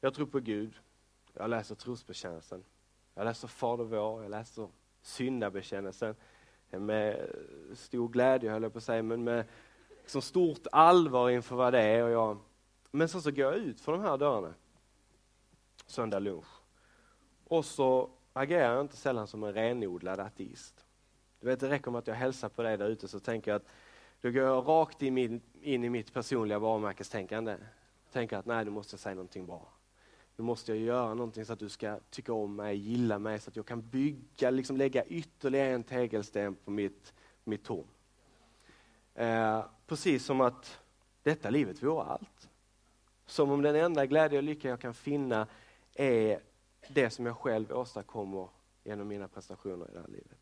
Jag 0.00 0.14
tror 0.14 0.26
på 0.26 0.40
Gud, 0.40 0.80
jag 1.32 1.50
läser 1.50 1.74
trosbekännelsen. 1.74 2.64
Jag 3.14 3.24
läser 3.24 3.48
Fader 3.48 3.84
vår, 3.84 4.22
jag 4.22 4.30
läser 4.30 4.68
syndabekännelsen. 5.02 6.16
Med 6.70 7.30
stor 7.74 8.08
glädje 8.08 8.50
höll 8.50 8.62
jag 8.62 8.72
på 8.72 8.78
att 8.78 8.84
säga, 8.84 9.02
men 9.02 9.24
med 9.24 9.44
liksom 10.00 10.22
stort 10.22 10.66
allvar 10.72 11.30
inför 11.30 11.56
vad 11.56 11.72
det 11.72 11.82
är. 11.82 12.04
Och 12.04 12.10
jag, 12.10 12.38
men 12.90 13.08
sen 13.08 13.22
så 13.22 13.30
går 13.30 13.44
jag 13.44 13.56
ut 13.56 13.80
för 13.80 13.92
de 13.92 14.00
här 14.00 14.16
dörrarna 14.16 14.54
söndag 15.86 16.18
lunch. 16.18 16.46
Och 17.44 17.64
så 17.64 18.10
agerar 18.32 18.74
jag 18.74 18.80
inte 18.80 18.96
sällan 18.96 19.26
som 19.26 19.44
en 19.44 19.54
renodlad 19.54 20.20
ateist. 20.20 20.84
Du 21.40 21.46
vet, 21.46 21.60
det 21.60 21.68
räcker 21.68 21.90
med 21.90 21.98
att 21.98 22.06
jag 22.06 22.14
hälsar 22.14 22.48
på 22.48 22.62
dig 22.62 22.76
där 22.76 22.88
ute 22.88 23.08
så 23.08 23.20
tänker 23.20 23.50
jag 23.50 23.56
att 23.56 23.68
då 24.20 24.30
går 24.30 24.42
jag 24.42 24.68
rakt 24.68 25.02
in, 25.02 25.40
in 25.62 25.84
i 25.84 25.88
mitt 25.88 26.12
personliga 26.12 26.58
varumärkestänkande. 26.58 27.56
Tänker 28.12 28.36
att 28.36 28.46
nej, 28.46 28.64
du 28.64 28.70
måste 28.70 28.98
säga 28.98 29.14
någonting 29.14 29.46
bra. 29.46 29.72
Nu 30.40 30.44
måste 30.44 30.72
jag 30.72 30.80
göra 30.80 31.14
någonting 31.14 31.44
så 31.44 31.52
att 31.52 31.58
du 31.58 31.68
ska 31.68 31.98
tycka 32.10 32.32
om 32.32 32.56
mig, 32.56 32.76
gilla 32.76 33.18
mig, 33.18 33.40
så 33.40 33.50
att 33.50 33.56
jag 33.56 33.66
kan 33.66 33.88
bygga, 33.88 34.50
liksom 34.50 34.76
lägga 34.76 35.04
ytterligare 35.04 35.68
en 35.68 35.84
tegelsten 35.84 36.54
på 36.54 36.70
mitt, 36.70 37.14
mitt 37.44 37.64
torn. 37.64 37.86
Eh, 39.14 39.64
precis 39.86 40.24
som 40.24 40.40
att 40.40 40.80
detta 41.22 41.50
livet 41.50 41.82
vore 41.82 42.02
allt. 42.02 42.48
Som 43.26 43.50
om 43.50 43.62
den 43.62 43.76
enda 43.76 44.06
glädje 44.06 44.38
och 44.38 44.44
lycka 44.44 44.68
jag 44.68 44.80
kan 44.80 44.94
finna 44.94 45.46
är 45.94 46.40
det 46.88 47.10
som 47.10 47.26
jag 47.26 47.36
själv 47.36 47.72
åstadkommer 47.72 48.48
genom 48.84 49.08
mina 49.08 49.28
prestationer 49.28 49.88
i 49.90 49.92
det 49.92 50.00
här 50.00 50.08
livet. 50.08 50.38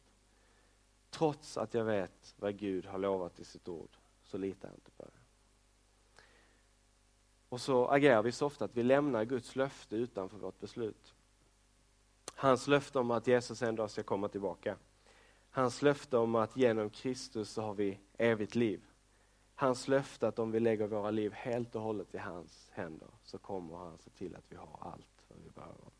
Trots 1.11 1.57
att 1.57 1.75
jag 1.75 1.85
vet 1.85 2.35
vad 2.37 2.57
Gud 2.57 2.87
har 2.87 2.99
lovat 2.99 3.41
i 3.41 3.45
sitt 3.45 3.69
ord, 3.69 3.91
så 4.25 4.39
litar 4.39 4.69
jag 4.69 4.77
inte 4.77 4.91
på 4.91 5.05
det. 5.05 5.18
Och 7.49 7.61
så 7.61 7.89
agerar 7.89 8.23
vi 8.23 8.33
så 8.33 8.47
ofta 8.47 8.65
att 8.65 8.77
vi 8.77 8.83
lämnar 8.83 9.25
Guds 9.25 9.57
löfte 9.57 9.97
utanför 9.97 10.39
vårt 10.39 10.61
beslut. 10.61 11.15
Hans 12.35 12.69
löfte 12.69 12.99
om 12.99 13.11
att 13.11 13.27
Jesus 13.27 13.63
en 13.63 13.77
dag 13.77 13.91
ska 13.91 14.03
komma 14.03 14.29
tillbaka. 14.29 14.77
Hans 15.51 15.83
löfte 15.83 16.17
om 16.17 16.35
att 16.35 16.57
genom 16.57 16.91
Kristus 16.91 17.51
så 17.51 17.63
har 17.63 17.75
vi 17.75 18.01
evigt 18.19 18.55
liv. 18.55 18.85
Hans 19.55 19.89
löfte 19.89 20.29
att 20.29 20.39
om 20.39 20.51
vi 20.51 20.61
lägger 20.61 20.87
våra 20.87 21.11
liv 21.11 21.33
helt 21.33 21.75
och 21.75 21.83
hållet 21.83 22.15
i 22.15 22.19
hans 22.19 22.69
händer 22.73 23.09
så 23.25 23.39
kommer 23.39 23.77
han 23.77 23.99
se 23.99 24.11
till 24.11 24.37
att 24.37 24.45
vi 24.49 24.57
har 24.57 24.79
allt 24.81 25.25
vad 25.29 25.39
vi 25.45 25.51
behöver. 25.51 25.91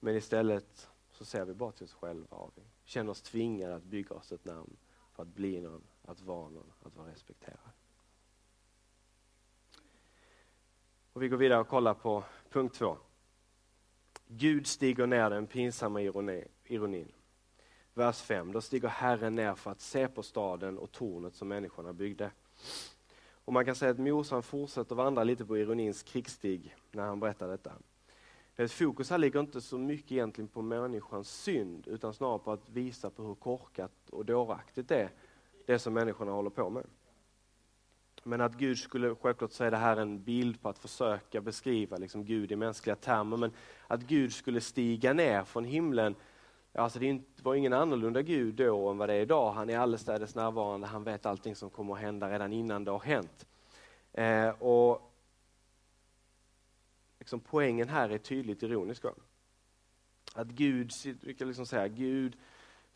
Men 0.00 0.16
istället 0.16 0.88
så 1.10 1.24
ser 1.24 1.44
vi 1.44 1.54
bara 1.54 1.72
till 1.72 1.84
oss 1.84 1.94
själva 1.94 2.36
och 2.36 2.52
vi 2.54 2.62
känner 2.84 3.10
oss 3.10 3.22
tvingade 3.22 3.74
att 3.74 3.84
bygga 3.84 4.14
oss 4.14 4.32
ett 4.32 4.44
namn 4.44 4.76
för 5.12 5.22
att 5.22 5.28
bli 5.28 5.60
någon, 5.60 5.84
att 6.04 6.20
vara 6.20 6.48
någon, 6.48 6.72
att 6.82 6.96
vara 6.96 7.08
respekterad. 7.08 7.70
Och 11.16 11.22
vi 11.22 11.28
går 11.28 11.36
vidare 11.36 11.60
och 11.60 11.68
kollar 11.68 11.94
på 11.94 12.24
punkt 12.50 12.74
två. 12.74 12.96
Gud 14.28 14.66
stiger 14.66 15.06
ner 15.06 15.30
den 15.30 15.46
pinsamma 15.46 16.00
ironin. 16.64 17.12
Vers 17.94 18.22
5. 18.22 18.52
Då 18.52 18.60
stiger 18.60 18.88
Herren 18.88 19.34
ner 19.34 19.54
för 19.54 19.70
att 19.70 19.80
se 19.80 20.08
på 20.08 20.22
staden 20.22 20.78
och 20.78 20.92
tornet 20.92 21.34
som 21.34 21.48
människorna 21.48 21.92
byggde. 21.92 22.30
Och 23.44 23.52
man 23.52 23.64
kan 23.64 23.74
säga 23.74 23.90
att 23.90 23.98
Mose 23.98 24.42
fortsätter 24.42 24.94
vandra 24.94 25.24
lite 25.24 25.44
på 25.44 25.58
ironins 25.58 26.02
krigsstig 26.02 26.76
när 26.92 27.02
han 27.02 27.20
berättar 27.20 27.48
detta. 27.48 27.72
Fokus 28.68 29.10
här 29.10 29.18
ligger 29.18 29.40
inte 29.40 29.60
så 29.60 29.78
mycket 29.78 30.12
egentligen 30.12 30.48
på 30.48 30.62
människans 30.62 31.42
synd 31.42 31.88
utan 31.88 32.14
snarare 32.14 32.38
på 32.38 32.52
att 32.52 32.68
visa 32.68 33.10
på 33.10 33.22
hur 33.22 33.34
korkat 33.34 34.10
och 34.10 34.24
dåraktigt 34.24 34.88
det 34.88 35.00
är, 35.00 35.10
det 35.66 35.78
som 35.78 35.94
människorna 35.94 36.32
håller 36.32 36.50
på 36.50 36.70
med. 36.70 36.86
Men 38.26 38.40
att 38.40 38.54
Gud 38.54 38.78
skulle, 38.78 39.14
självklart 39.14 39.52
säga 39.52 39.70
det 39.70 39.76
här 39.76 39.96
en 39.96 40.22
bild 40.22 40.62
på 40.62 40.68
att 40.68 40.78
försöka 40.78 41.40
beskriva 41.40 41.96
liksom 41.96 42.24
Gud 42.24 42.52
i 42.52 42.56
mänskliga 42.56 42.96
termer, 42.96 43.36
men 43.36 43.52
att 43.86 44.00
Gud 44.00 44.32
skulle 44.32 44.60
stiga 44.60 45.12
ner 45.12 45.44
från 45.44 45.64
himlen, 45.64 46.14
alltså 46.72 46.98
det 46.98 47.20
var 47.42 47.54
ingen 47.54 47.72
annorlunda 47.72 48.22
Gud 48.22 48.54
då 48.54 48.90
än 48.90 48.98
vad 48.98 49.08
det 49.08 49.14
är 49.14 49.20
idag. 49.20 49.52
Han 49.52 49.70
är 49.70 49.78
allestädes 49.78 50.34
närvarande, 50.34 50.86
han 50.86 51.04
vet 51.04 51.26
allting 51.26 51.56
som 51.56 51.70
kommer 51.70 51.94
att 51.94 52.00
hända 52.00 52.30
redan 52.30 52.52
innan 52.52 52.84
det 52.84 52.90
har 52.90 53.00
hänt. 53.00 53.46
Eh, 54.12 54.48
och 54.48 55.12
liksom 57.18 57.40
Poängen 57.40 57.88
här 57.88 58.08
är 58.08 58.18
tydligt 58.18 58.62
ironisk. 58.62 59.04
Att 60.34 60.48
Gud, 60.48 60.90
vi 61.20 61.34
kan 61.34 61.48
liksom 61.48 61.66
säga, 61.66 61.88
Gud 61.88 62.36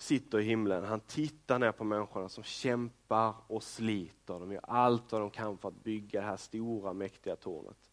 sitter 0.02 0.40
i 0.40 0.42
himlen. 0.42 0.84
Han 0.84 1.00
tittar 1.00 1.58
ner 1.58 1.72
på 1.72 1.84
människorna 1.84 2.28
som 2.28 2.44
kämpar 2.44 3.34
och 3.46 3.62
sliter. 3.62 4.40
De 4.40 4.52
gör 4.52 4.64
allt 4.68 5.12
vad 5.12 5.20
de 5.20 5.30
kan 5.30 5.58
för 5.58 5.68
att 5.68 5.84
bygga 5.84 6.20
det 6.20 6.26
här 6.26 6.36
stora 6.36 6.92
mäktiga 6.92 7.36
tornet. 7.36 7.90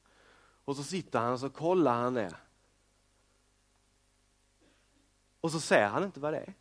Och 0.65 0.75
så 0.75 0.83
sitter 0.83 1.19
han 1.19 1.33
och 1.33 1.39
så 1.39 1.49
kollar 1.49 1.93
han 1.93 2.13
ner. 2.13 2.35
Och 5.41 5.51
så 5.51 5.59
ser 5.59 5.87
han 5.87 6.03
inte 6.03 6.19
vad 6.19 6.33
det 6.33 6.39
är. 6.39 6.53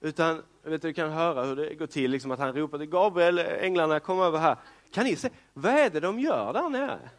Utan 0.00 0.42
vet 0.62 0.82
du, 0.82 0.92
kan 0.92 1.10
höra 1.10 1.44
hur 1.44 1.56
det 1.56 1.74
går 1.74 1.86
till, 1.86 2.10
liksom 2.10 2.30
att 2.30 2.38
han 2.38 2.52
ropar 2.52 2.78
till 2.78 2.90
Gabriel, 2.90 3.38
änglarna 3.38 4.00
kom 4.00 4.20
över 4.20 4.38
här. 4.38 4.56
Kan 4.90 5.04
ni 5.04 5.16
se, 5.16 5.30
vad 5.52 5.72
är 5.72 5.90
det 5.90 6.00
de 6.00 6.20
gör 6.20 6.52
där 6.52 6.68
nere? 6.68 7.10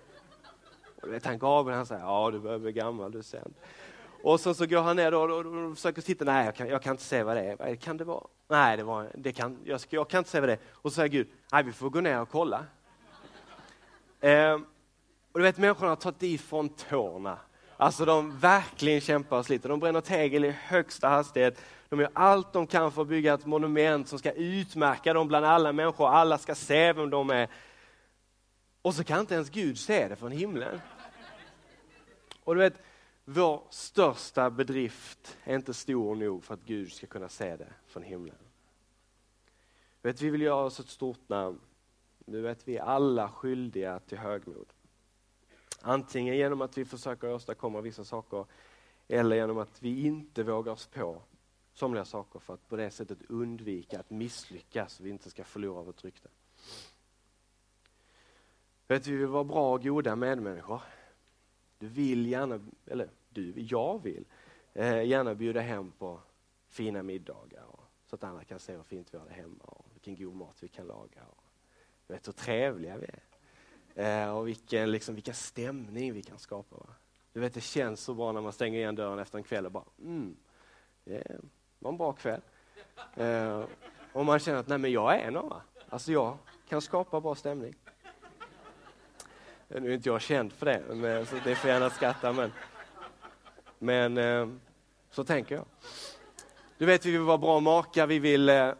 Och 1.01 1.13
vet 1.13 1.25
han 1.25 1.39
Gabriel, 1.39 1.77
han 1.77 1.85
säger, 1.85 2.01
ja 2.01 2.31
du 2.31 2.39
börjar 2.39 2.59
bli 2.59 2.71
gammal, 2.71 3.11
du 3.11 3.23
ser 3.23 3.47
inte. 3.47 3.59
Och 4.23 4.39
så, 4.39 4.53
så 4.53 4.65
går 4.65 4.81
han 4.81 4.95
ner 4.95 5.13
och, 5.13 5.29
och, 5.29 5.45
och 5.45 5.75
försöker 5.75 6.01
titta, 6.01 6.25
nej 6.25 6.45
jag 6.45 6.55
kan, 6.55 6.67
jag 6.67 6.81
kan, 6.81 6.91
inte 6.91 7.03
se 7.03 7.23
vad 7.23 7.37
det 7.37 7.43
är. 7.43 7.55
Vad 7.55 7.79
kan 7.79 7.97
det 7.97 8.03
vara? 8.03 8.23
Nej, 8.47 8.77
det 8.77 8.83
var, 8.83 9.11
det 9.15 9.31
kan, 9.31 9.57
jag, 9.63 9.81
jag 9.89 10.09
kan 10.09 10.17
inte 10.17 10.29
se 10.29 10.39
vad 10.39 10.49
det 10.49 10.53
är. 10.53 10.59
Och 10.71 10.91
så 10.91 10.95
säger 10.95 11.09
Gud, 11.09 11.27
nej 11.51 11.63
vi 11.63 11.73
får 11.73 11.89
gå 11.89 12.01
ner 12.01 12.21
och 12.21 12.29
kolla. 12.29 12.65
Eh, 14.19 14.53
och 15.31 15.39
du 15.39 15.41
vet 15.41 15.57
människorna 15.57 15.89
har 15.89 15.95
tagit 15.95 16.23
ifrån 16.23 16.69
tårna. 16.69 17.37
Alltså 17.77 18.05
de 18.05 18.39
verkligen 18.39 19.01
kämpar 19.01 19.37
och 19.37 19.45
sliter. 19.45 19.69
De 19.69 19.79
bränner 19.79 20.01
tegel 20.01 20.45
i 20.45 20.49
högsta 20.49 21.07
hastighet. 21.07 21.61
De 21.89 21.99
gör 21.99 22.09
allt 22.13 22.53
de 22.53 22.67
kan 22.67 22.91
för 22.91 23.01
att 23.01 23.07
bygga 23.07 23.33
ett 23.33 23.45
monument 23.45 24.07
som 24.07 24.19
ska 24.19 24.31
utmärka 24.31 25.13
dem 25.13 25.27
bland 25.27 25.45
alla 25.45 25.73
människor. 25.73 26.09
Alla 26.09 26.37
ska 26.37 26.55
se 26.55 26.93
vem 26.93 27.09
de 27.09 27.29
är. 27.29 27.47
Och 28.81 28.93
så 28.93 29.03
kan 29.03 29.19
inte 29.19 29.33
ens 29.33 29.49
Gud 29.49 29.79
se 29.79 30.07
det 30.07 30.15
från 30.15 30.31
himlen. 30.31 30.81
Och 32.43 32.55
du 32.55 32.61
vet, 32.61 32.81
vår 33.29 33.63
största 33.69 34.49
bedrift 34.49 35.37
är 35.43 35.55
inte 35.55 35.73
stor 35.73 36.15
nog 36.15 36.43
för 36.43 36.53
att 36.53 36.65
Gud 36.65 36.91
ska 36.91 37.07
kunna 37.07 37.29
se 37.29 37.55
det 37.55 37.73
från 37.87 38.03
himlen. 38.03 38.35
Vet, 40.01 40.21
vi 40.21 40.29
vill 40.29 40.41
göra 40.41 40.65
oss 40.65 40.79
ett 40.79 40.89
stort 40.89 41.29
namn. 41.29 41.59
Nu 42.25 42.41
vet, 42.41 42.67
vi 42.67 42.77
är 42.77 42.81
alla 42.81 43.29
skyldiga 43.29 43.99
till 43.99 44.17
högmod. 44.17 44.73
Antingen 45.81 46.37
genom 46.37 46.61
att 46.61 46.77
vi 46.77 46.85
försöker 46.85 47.33
åstadkomma 47.33 47.81
vissa 47.81 48.03
saker 48.03 48.45
eller 49.07 49.35
genom 49.35 49.57
att 49.57 49.81
vi 49.81 50.05
inte 50.05 50.43
vågar 50.43 50.71
oss 50.71 50.87
på 50.87 51.21
somliga 51.73 52.05
saker 52.05 52.39
för 52.39 52.53
att 52.53 52.67
på 52.67 52.75
det 52.75 52.91
sättet 52.91 53.19
undvika 53.29 53.99
att 53.99 54.09
misslyckas 54.09 54.93
så 54.93 55.03
vi 55.03 55.09
inte 55.09 55.29
ska 55.29 55.43
förlora 55.43 55.83
vårt 55.83 56.03
rykte. 56.03 56.29
Vet, 58.87 59.07
vi 59.07 59.15
vill 59.15 59.27
vara 59.27 59.43
bra 59.43 59.73
och 59.73 59.83
goda 59.83 60.15
medmänniskor. 60.15 60.81
Du 61.79 61.87
vill 61.87 62.27
gärna, 62.27 62.59
eller 62.85 63.09
du, 63.37 63.53
jag 63.61 64.03
vill 64.03 64.25
eh, 64.73 65.03
gärna 65.03 65.35
bjuda 65.35 65.61
hem 65.61 65.91
på 65.91 66.19
fina 66.69 67.03
middagar 67.03 67.63
och, 67.63 67.83
så 68.05 68.15
att 68.15 68.23
andra 68.23 68.43
kan 68.43 68.59
se 68.59 68.73
hur 68.73 68.83
fint 68.83 69.13
vi 69.13 69.17
har 69.17 69.25
det 69.25 69.33
hemma 69.33 69.63
och 69.63 69.85
vilken 69.93 70.15
god 70.15 70.35
mat 70.35 70.63
vi 70.63 70.67
kan 70.67 70.87
laga. 70.87 71.21
Och, 71.29 71.43
vet 72.07 72.27
hur 72.27 72.33
trevliga 72.33 72.97
vi 72.97 73.07
är. 73.07 74.23
Eh, 74.25 74.37
och 74.37 74.47
vilken, 74.47 74.91
liksom, 74.91 75.15
vilken 75.15 75.33
stämning 75.33 76.13
vi 76.13 76.23
kan 76.23 76.39
skapa. 76.39 76.75
Va? 76.75 76.89
Du 77.33 77.39
vet, 77.39 77.53
det 77.53 77.61
känns 77.61 78.01
så 78.01 78.13
bra 78.13 78.31
när 78.31 78.41
man 78.41 78.53
stänger 78.53 78.79
igen 78.79 78.95
dörren 78.95 79.19
efter 79.19 79.37
en 79.37 79.43
kväll 79.43 79.65
och 79.65 79.71
bara, 79.71 79.85
mm, 79.99 80.37
det 81.03 81.39
var 81.79 81.91
en 81.91 81.97
bra 81.97 82.13
kväll. 82.13 82.41
Eh, 83.15 83.65
och 84.13 84.25
man 84.25 84.39
känner 84.39 84.59
att, 84.59 84.67
nej 84.67 84.77
men 84.77 84.91
jag 84.91 85.19
är 85.19 85.31
några. 85.31 85.61
Alltså 85.89 86.11
jag 86.11 86.37
kan 86.69 86.81
skapa 86.81 87.21
bra 87.21 87.35
stämning. 87.35 87.75
Nu 89.67 89.89
är 89.89 89.95
inte 89.95 90.09
jag 90.09 90.21
känd 90.21 90.53
för 90.53 90.65
det, 90.65 90.83
men, 90.95 91.25
så 91.25 91.35
det 91.43 91.55
får 91.55 91.69
gärna 91.69 91.89
skratta 91.89 92.33
men, 92.33 92.51
men 93.79 94.17
eh, 94.17 94.47
så 95.09 95.23
tänker 95.23 95.55
jag. 95.55 95.65
Du 96.77 96.85
vet, 96.85 97.05
vi 97.05 97.11
vill 97.11 97.21
vara 97.21 97.37
bra 97.37 97.59
makar, 97.59 98.07
vi 98.07 98.19
vill 98.19 98.49
eh, 98.49 98.73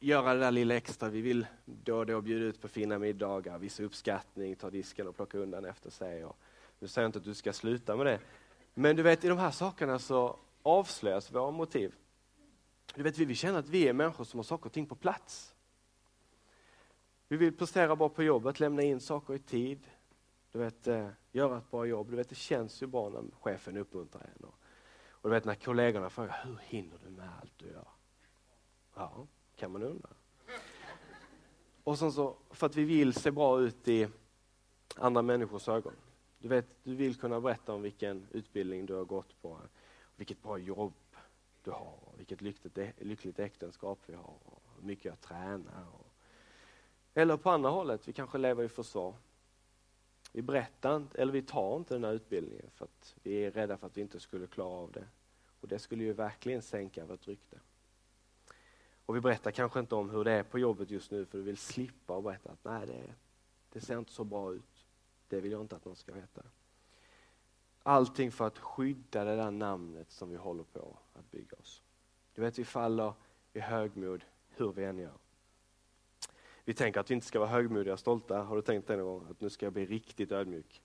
göra 0.00 0.34
det 0.34 0.40
där 0.40 0.50
lilla 0.50 0.76
extra. 0.76 1.08
Vi 1.08 1.20
vill 1.20 1.46
då 1.64 1.96
och 1.96 2.06
då 2.06 2.20
bjuda 2.20 2.44
ut 2.44 2.60
på 2.60 2.68
fina 2.68 2.98
middagar, 2.98 3.58
visa 3.58 3.82
uppskattning, 3.82 4.56
ta 4.56 4.70
disken 4.70 5.08
och 5.08 5.16
plocka 5.16 5.38
undan 5.38 5.64
efter 5.64 5.90
sig. 5.90 6.24
Och, 6.24 6.36
nu 6.78 6.88
säger 6.88 7.04
jag 7.04 7.08
inte 7.08 7.18
att 7.18 7.24
du 7.24 7.34
ska 7.34 7.52
sluta 7.52 7.96
med 7.96 8.06
det. 8.06 8.20
Men 8.74 8.96
du 8.96 9.02
vet, 9.02 9.24
i 9.24 9.28
de 9.28 9.38
här 9.38 9.50
sakerna 9.50 9.98
så 9.98 10.36
avslöjas 10.62 11.32
våra 11.32 11.50
motiv. 11.50 11.94
Du 12.94 13.02
vet, 13.02 13.18
vi 13.18 13.24
vill 13.24 13.36
känna 13.36 13.58
att 13.58 13.68
vi 13.68 13.88
är 13.88 13.92
människor 13.92 14.24
som 14.24 14.38
har 14.38 14.44
saker 14.44 14.66
och 14.66 14.72
ting 14.72 14.86
på 14.86 14.94
plats. 14.94 15.54
Vi 17.28 17.36
vill 17.36 17.56
prestera 17.56 17.96
bra 17.96 18.08
på 18.08 18.22
jobbet, 18.22 18.60
lämna 18.60 18.82
in 18.82 19.00
saker 19.00 19.34
i 19.34 19.38
tid. 19.38 19.78
Du 20.52 20.58
vet, 20.58 20.86
eh, 20.86 21.08
göra 21.32 21.58
ett 21.58 21.70
bra 21.70 21.86
jobb. 21.86 22.10
Du 22.10 22.16
vet, 22.16 22.28
det 22.28 22.34
känns 22.34 22.82
ju 22.82 22.86
bra 22.86 23.08
när 23.08 23.24
chefen 23.40 23.76
uppmuntrar 23.76 24.30
en. 24.36 24.44
Och, 24.44 24.54
och 25.10 25.30
du 25.30 25.34
vet 25.34 25.44
när 25.44 25.54
kollegorna 25.54 26.10
frågar, 26.10 26.40
hur 26.44 26.58
hinner 26.62 26.98
du 27.04 27.10
med 27.10 27.28
allt 27.40 27.52
du 27.56 27.66
gör? 27.66 27.88
Ja, 28.94 29.26
kan 29.56 29.72
man 29.72 29.82
undra. 29.82 30.08
Och 31.84 31.98
sen 31.98 32.12
så, 32.12 32.36
för 32.50 32.66
att 32.66 32.76
vi 32.76 32.84
vill 32.84 33.12
se 33.14 33.30
bra 33.30 33.60
ut 33.60 33.88
i 33.88 34.08
andra 34.96 35.22
människors 35.22 35.68
ögon. 35.68 35.94
Du 36.38 36.48
vet, 36.48 36.66
du 36.82 36.94
vill 36.94 37.16
kunna 37.16 37.40
berätta 37.40 37.72
om 37.72 37.82
vilken 37.82 38.26
utbildning 38.30 38.86
du 38.86 38.94
har 38.94 39.04
gått 39.04 39.42
på, 39.42 39.58
vilket 40.16 40.42
bra 40.42 40.58
jobb 40.58 40.94
du 41.62 41.70
har, 41.70 41.98
vilket 42.16 42.40
lyckligt, 42.40 42.78
lyckligt 42.98 43.38
äktenskap 43.38 43.98
vi 44.06 44.14
har, 44.14 44.34
hur 44.76 44.86
mycket 44.86 45.04
jag 45.04 45.20
tränar. 45.20 45.86
Eller 47.14 47.36
på 47.36 47.50
andra 47.50 47.70
hållet, 47.70 48.08
vi 48.08 48.12
kanske 48.12 48.38
lever 48.38 48.64
i 48.64 48.68
försvar. 48.68 49.14
Vi 50.32 50.42
berättar 50.42 50.96
inte, 50.96 51.22
eller 51.22 51.32
vi 51.32 51.42
tar 51.42 51.76
inte 51.76 51.94
den 51.94 52.04
här 52.04 52.12
utbildningen 52.12 52.70
för 52.74 52.84
att 52.84 53.16
vi 53.22 53.44
är 53.44 53.50
rädda 53.50 53.76
för 53.76 53.86
att 53.86 53.96
vi 53.96 54.00
inte 54.00 54.20
skulle 54.20 54.46
klara 54.46 54.68
av 54.68 54.92
det. 54.92 55.04
Och 55.60 55.68
det 55.68 55.78
skulle 55.78 56.04
ju 56.04 56.12
verkligen 56.12 56.62
sänka 56.62 57.04
vårt 57.04 57.28
rykte. 57.28 57.60
Och 59.06 59.16
vi 59.16 59.20
berättar 59.20 59.50
kanske 59.50 59.80
inte 59.80 59.94
om 59.94 60.10
hur 60.10 60.24
det 60.24 60.32
är 60.32 60.42
på 60.42 60.58
jobbet 60.58 60.90
just 60.90 61.10
nu 61.10 61.26
för 61.26 61.38
vi 61.38 61.44
vill 61.44 61.56
slippa 61.56 62.16
att 62.16 62.24
berätta 62.24 62.50
att 62.50 62.64
nej, 62.64 62.86
det, 62.86 63.14
det 63.72 63.80
ser 63.80 63.98
inte 63.98 64.12
så 64.12 64.24
bra 64.24 64.52
ut. 64.54 64.86
Det 65.28 65.40
vill 65.40 65.52
jag 65.52 65.60
inte 65.60 65.76
att 65.76 65.84
någon 65.84 65.96
ska 65.96 66.12
veta. 66.12 66.42
Allting 67.82 68.32
för 68.32 68.46
att 68.46 68.58
skydda 68.58 69.24
det 69.24 69.36
där 69.36 69.50
namnet 69.50 70.10
som 70.10 70.30
vi 70.30 70.36
håller 70.36 70.64
på 70.64 70.98
att 71.12 71.30
bygga 71.30 71.56
oss. 71.56 71.82
Du 72.34 72.42
vet, 72.42 72.58
vi 72.58 72.64
faller 72.64 73.12
i 73.52 73.60
högmod 73.60 74.24
hur 74.48 74.72
vi 74.72 74.84
än 74.84 74.98
gör. 74.98 75.18
Vi 76.68 76.74
tänker 76.74 77.00
att 77.00 77.10
vi 77.10 77.14
inte 77.14 77.26
ska 77.26 77.38
vara 77.38 77.48
högmodiga 77.48 77.92
och 77.92 77.98
stolta. 77.98 78.38
Har 78.38 78.56
du 78.56 78.62
tänkt 78.62 78.88
det 78.88 78.96
någon 78.96 79.06
gång? 79.06 79.26
Att 79.30 79.40
nu 79.40 79.50
ska 79.50 79.66
jag 79.66 79.72
bli 79.72 79.86
riktigt 79.86 80.32
ödmjuk. 80.32 80.82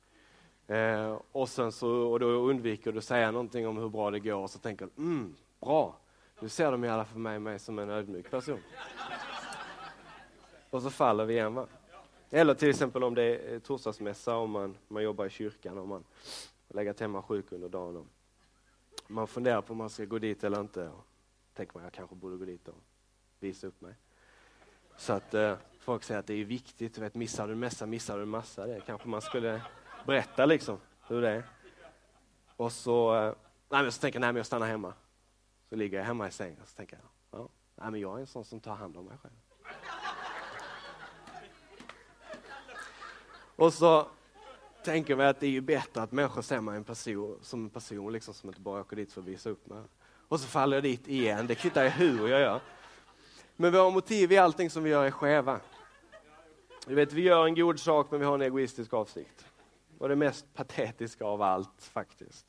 Eh, 0.67 1.19
och, 1.31 1.49
sen 1.49 1.71
så, 1.71 1.89
och 1.89 2.19
då 2.19 2.25
undviker 2.25 2.91
du 2.91 2.97
att 2.97 3.03
säga 3.03 3.31
någonting 3.31 3.67
om 3.67 3.77
hur 3.77 3.89
bra 3.89 4.11
det 4.11 4.19
går 4.19 4.35
och 4.35 4.49
så 4.49 4.59
tänker 4.59 4.89
du, 4.95 5.03
mm, 5.03 5.35
bra, 5.59 5.97
nu 6.39 6.49
ser 6.49 6.71
de 6.71 6.83
i 6.83 6.89
alla 6.89 7.05
fall 7.05 7.17
mig, 7.17 7.39
mig 7.39 7.59
som 7.59 7.79
en 7.79 7.89
ödmjuk 7.89 8.31
person. 8.31 8.59
Och 10.69 10.81
så 10.81 10.89
faller 10.89 11.25
vi 11.25 11.33
igen. 11.33 11.53
Va? 11.53 11.67
Eller 12.29 12.53
till 12.53 12.69
exempel 12.69 13.03
om 13.03 13.15
det 13.15 13.23
är 13.23 13.59
torsdagsmässa, 13.59 14.35
om 14.35 14.51
man, 14.51 14.77
man 14.87 15.03
jobbar 15.03 15.25
i 15.25 15.29
kyrkan 15.29 15.77
och 15.77 15.87
man 15.87 16.03
har 16.67 16.75
legat 16.75 16.99
hemma 16.99 17.21
sjuk 17.21 17.51
under 17.51 17.69
dagen. 17.69 17.95
Och 17.95 18.07
man 19.07 19.27
funderar 19.27 19.61
på 19.61 19.71
om 19.73 19.77
man 19.77 19.89
ska 19.89 20.05
gå 20.05 20.19
dit 20.19 20.43
eller 20.43 20.59
inte. 20.59 20.87
Och 20.87 21.05
tänker 21.53 21.73
man, 21.73 21.83
jag 21.83 21.93
kanske 21.93 22.15
borde 22.15 22.37
gå 22.37 22.45
dit 22.45 22.67
och 22.67 22.83
visa 23.39 23.67
upp 23.67 23.81
mig. 23.81 23.93
Så 24.97 25.13
att 25.13 25.33
eh, 25.33 25.55
folk 25.83 26.03
säger 26.03 26.19
att 26.19 26.27
det 26.27 26.33
är 26.33 26.45
viktigt, 26.45 26.97
vet, 26.97 27.15
missar 27.15 27.47
du 27.47 27.53
en 27.53 27.59
mässa, 27.59 27.85
missar 27.85 28.17
du 28.17 28.23
en 28.23 28.29
massa. 28.29 28.65
Det 28.65 28.81
kanske 28.85 29.07
man 29.07 29.21
skulle 29.21 29.61
berätta 30.05 30.45
liksom 30.45 30.77
hur 31.07 31.21
det 31.21 31.29
är. 31.29 31.43
Och 32.55 32.71
så, 32.71 33.15
eh, 33.15 33.33
nej, 33.69 33.83
men 33.83 33.91
så 33.91 34.01
tänker 34.01 34.19
jag, 34.19 34.21
nej 34.21 34.33
men 34.33 34.35
jag 34.37 34.45
stannar 34.45 34.67
hemma. 34.67 34.93
Så 35.69 35.75
ligger 35.75 35.97
jag 35.97 36.05
hemma 36.05 36.27
i 36.27 36.31
sängen 36.31 36.57
och 36.61 36.67
så 36.67 36.75
tänker 36.75 36.97
jag, 36.97 37.39
ja, 37.39 37.49
nej, 37.75 37.91
men 37.91 37.99
jag 37.99 38.15
är 38.15 38.19
en 38.19 38.27
sån 38.27 38.45
som 38.45 38.59
tar 38.59 38.75
hand 38.75 38.97
om 38.97 39.05
mig 39.05 39.17
själv. 39.17 39.33
Och 43.55 43.73
så 43.73 44.07
tänker 44.83 45.15
vi 45.15 45.23
att 45.23 45.39
det 45.39 45.45
är 45.45 45.51
ju 45.51 45.61
bättre 45.61 46.01
att 46.01 46.11
människor 46.11 46.41
ser 46.41 46.61
mig 46.61 46.75
en 46.77 46.83
person, 46.83 47.39
som 47.41 47.63
en 47.63 47.69
person 47.69 48.13
liksom, 48.13 48.33
som 48.33 48.49
inte 48.49 48.61
bara 48.61 48.81
åker 48.81 48.95
dit 48.95 49.13
för 49.13 49.21
att 49.21 49.27
visa 49.27 49.49
upp 49.49 49.67
mig. 49.67 49.83
Och 50.27 50.39
så 50.39 50.47
faller 50.47 50.77
jag 50.77 50.83
dit 50.83 51.07
igen, 51.07 51.47
det 51.47 51.55
kvittar 51.55 51.89
hur 51.89 52.27
jag 52.27 52.41
gör. 52.41 52.61
Men 53.55 53.71
våra 53.71 53.89
motiv 53.89 54.31
i 54.31 54.37
allting 54.37 54.69
som 54.69 54.83
vi 54.83 54.89
gör 54.89 55.05
är 55.05 55.11
skeva. 55.11 55.59
Du 56.87 56.95
vet, 56.95 57.13
vi 57.13 57.21
gör 57.21 57.45
en 57.45 57.55
god 57.55 57.79
sak 57.79 58.11
men 58.11 58.19
vi 58.19 58.25
har 58.25 58.35
en 58.35 58.41
egoistisk 58.41 58.93
avsikt. 58.93 59.45
Och 59.97 60.09
det 60.09 60.15
mest 60.15 60.53
patetiska 60.53 61.25
av 61.25 61.41
allt 61.41 61.83
faktiskt, 61.83 62.45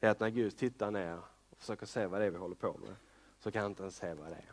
är 0.00 0.10
att 0.10 0.20
när 0.20 0.28
Gud 0.28 0.56
tittar 0.56 0.90
ner 0.90 1.18
och 1.50 1.58
försöker 1.58 1.86
se 1.86 2.06
vad 2.06 2.20
det 2.20 2.26
är 2.26 2.30
vi 2.30 2.38
håller 2.38 2.54
på 2.54 2.76
med, 2.78 2.94
så 3.38 3.50
kan 3.50 3.62
han 3.62 3.70
inte 3.70 3.82
ens 3.82 3.96
se 3.96 4.14
vad 4.14 4.26
det 4.26 4.34
är. 4.34 4.52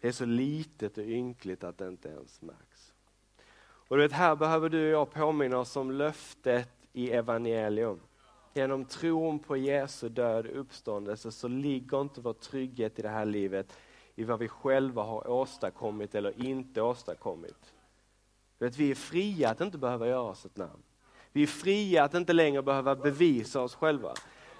Det 0.00 0.08
är 0.08 0.12
så 0.12 0.24
litet 0.24 0.98
och 0.98 1.04
ynkligt 1.04 1.64
att 1.64 1.78
det 1.78 1.88
inte 1.88 2.08
ens 2.08 2.42
märks. 2.42 2.92
Och 3.60 3.96
du 3.96 4.02
vet, 4.02 4.12
här 4.12 4.36
behöver 4.36 4.68
du 4.68 4.86
och 4.86 5.00
jag 5.00 5.10
påminna 5.10 5.58
oss 5.58 5.76
om 5.76 5.90
löftet 5.90 6.68
i 6.92 7.10
evangelium. 7.10 8.00
Genom 8.54 8.84
tron 8.84 9.38
på 9.38 9.56
Jesu 9.56 10.08
död 10.08 10.46
och 10.46 10.60
uppståndelse 10.60 11.32
så 11.32 11.48
ligger 11.48 12.00
inte 12.00 12.20
vår 12.20 12.32
trygghet 12.32 12.98
i 12.98 13.02
det 13.02 13.08
här 13.08 13.24
livet 13.24 13.78
i 14.18 14.24
vad 14.24 14.38
vi 14.38 14.48
själva 14.48 15.02
har 15.02 15.30
åstadkommit 15.30 16.14
eller 16.14 16.44
inte 16.44 16.82
åstadkommit. 16.82 17.74
Vet, 18.58 18.76
vi 18.76 18.90
är 18.90 18.94
fria 18.94 19.50
att 19.50 19.60
inte 19.60 19.78
behöva 19.78 20.06
göra 20.06 20.20
oss 20.20 20.46
ett 20.46 20.56
namn. 20.56 20.82
Vi 21.32 21.42
är 21.42 21.46
fria 21.46 22.04
att 22.04 22.14
inte 22.14 22.32
längre 22.32 22.62
behöva 22.62 22.96
bevisa 22.96 23.60
oss 23.60 23.74
själva. 23.74 24.14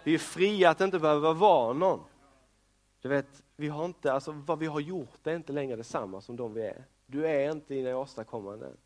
Vi 0.04 0.14
är 0.14 0.18
fria 0.18 0.70
att 0.70 0.80
inte 0.80 0.98
behöva 0.98 1.32
vara 1.32 1.72
någon. 1.72 2.00
Du 3.02 3.08
vet, 3.08 3.42
vi 3.56 3.68
har 3.68 3.84
inte, 3.84 4.12
alltså, 4.12 4.32
vad 4.32 4.58
vi 4.58 4.66
har 4.66 4.80
gjort 4.80 5.26
är 5.26 5.36
inte 5.36 5.52
längre 5.52 5.76
detsamma 5.76 6.20
som 6.20 6.36
de 6.36 6.54
vi 6.54 6.62
är. 6.62 6.84
Du 7.06 7.26
är 7.26 7.52
inte 7.52 7.74
dina 7.74 7.96
åstadkommanden. 7.96 8.76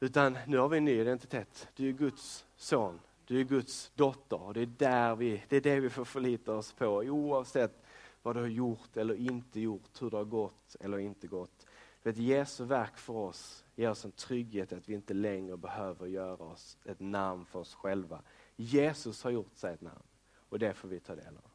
Utan 0.00 0.38
nu 0.46 0.58
har 0.58 0.68
vi 0.68 0.78
en 0.78 0.84
ny 0.84 1.00
identitet. 1.00 1.68
Du 1.76 1.88
är 1.88 1.92
Guds 1.92 2.46
son, 2.56 3.00
du 3.26 3.40
är 3.40 3.44
Guds 3.44 3.90
dotter. 3.94 4.42
Och 4.42 4.54
det, 4.54 4.60
är 4.60 4.66
där 4.66 5.14
vi, 5.14 5.42
det 5.48 5.56
är 5.56 5.60
det 5.60 5.80
vi 5.80 5.90
får 5.90 6.04
förlita 6.04 6.54
oss 6.54 6.72
på 6.72 6.86
oavsett 6.86 7.85
vad 8.26 8.36
du 8.36 8.40
har 8.40 8.48
gjort 8.48 8.96
eller 8.96 9.14
inte 9.14 9.60
gjort, 9.60 10.02
hur 10.02 10.10
det 10.10 10.16
har 10.16 10.24
gått 10.24 10.76
eller 10.80 10.98
inte 10.98 11.26
gått. 11.26 11.66
Vet, 12.02 12.16
Jesu 12.16 12.64
verk 12.64 12.98
för 12.98 13.12
oss 13.12 13.64
ger 13.74 13.90
oss 13.90 14.04
en 14.04 14.12
trygghet 14.12 14.72
att 14.72 14.88
vi 14.88 14.94
inte 14.94 15.14
längre 15.14 15.56
behöver 15.56 16.06
göra 16.06 16.44
oss 16.44 16.78
ett 16.84 17.00
namn 17.00 17.44
för 17.44 17.58
oss 17.58 17.74
själva. 17.74 18.22
Jesus 18.56 19.22
har 19.22 19.30
gjort 19.30 19.56
sig 19.56 19.74
ett 19.74 19.80
namn 19.80 20.02
och 20.48 20.58
det 20.58 20.74
får 20.74 20.88
vi 20.88 21.00
ta 21.00 21.14
del 21.14 21.36
av. 21.36 21.50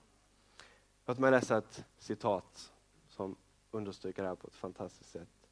Låt 1.05 1.19
mig 1.19 1.31
läsa 1.31 1.57
ett 1.57 1.85
citat 1.97 2.73
som 3.07 3.35
understryker 3.71 4.21
det 4.21 4.27
här 4.27 4.35
på 4.35 4.47
ett 4.47 4.55
fantastiskt 4.55 5.11
sätt. 5.11 5.47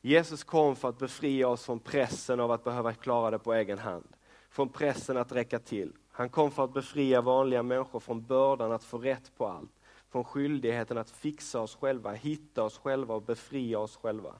Jesus 0.00 0.44
kom 0.44 0.76
för 0.76 0.88
att 0.88 0.98
befria 0.98 1.48
oss 1.48 1.64
från 1.64 1.80
pressen 1.80 2.40
av 2.40 2.52
att 2.52 2.64
behöva 2.64 2.94
klara 2.94 3.30
det 3.30 3.38
på 3.38 3.54
egen 3.54 3.78
hand. 3.78 4.16
Från 4.50 4.68
pressen 4.68 5.16
att 5.16 5.32
räcka 5.32 5.58
till. 5.58 5.92
Han 6.10 6.28
kom 6.28 6.50
för 6.50 6.64
att 6.64 6.74
befria 6.74 7.20
vanliga 7.20 7.62
människor 7.62 8.00
från 8.00 8.26
bördan 8.26 8.72
att 8.72 8.84
få 8.84 8.98
rätt 8.98 9.36
på 9.36 9.46
allt, 9.46 9.77
från 10.10 10.24
skyldigheten 10.24 10.98
att 10.98 11.10
fixa 11.10 11.60
oss 11.60 11.76
själva, 11.76 12.12
hitta 12.12 12.62
oss 12.62 12.78
själva 12.78 13.14
och 13.14 13.22
befria 13.22 13.78
oss 13.78 13.96
själva. 13.96 14.34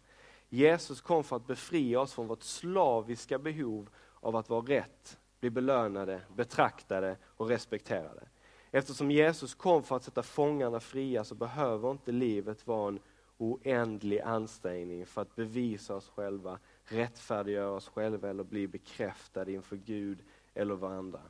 Jesus 0.48 1.00
kom 1.00 1.24
för 1.24 1.36
att 1.36 1.46
befria 1.46 2.00
oss 2.00 2.12
från 2.12 2.26
vårt 2.26 2.42
slaviska 2.42 3.38
behov 3.38 3.88
av 4.20 4.36
att 4.36 4.48
vara 4.48 4.62
rätt, 4.62 5.18
bli 5.40 5.50
belönade, 5.50 6.20
betraktade 6.36 7.16
och 7.24 7.48
respekterade. 7.48 8.28
Eftersom 8.70 9.10
Jesus 9.10 9.54
kom 9.54 9.82
för 9.82 9.96
att 9.96 10.04
sätta 10.04 10.22
fångarna 10.22 10.80
fria 10.80 11.24
så 11.24 11.34
behöver 11.34 11.90
inte 11.90 12.12
livet 12.12 12.66
vara 12.66 12.88
en 12.88 13.00
oändlig 13.38 14.20
ansträngning 14.20 15.06
för 15.06 15.22
att 15.22 15.36
bevisa 15.36 15.96
oss 15.96 16.08
själva, 16.08 16.58
rättfärdiggöra 16.84 17.70
oss 17.70 17.88
själva 17.88 18.30
eller 18.30 18.44
bli 18.44 18.68
bekräftade 18.68 19.52
inför 19.52 19.76
Gud 19.76 20.18
eller 20.54 20.74
varandra. 20.74 21.20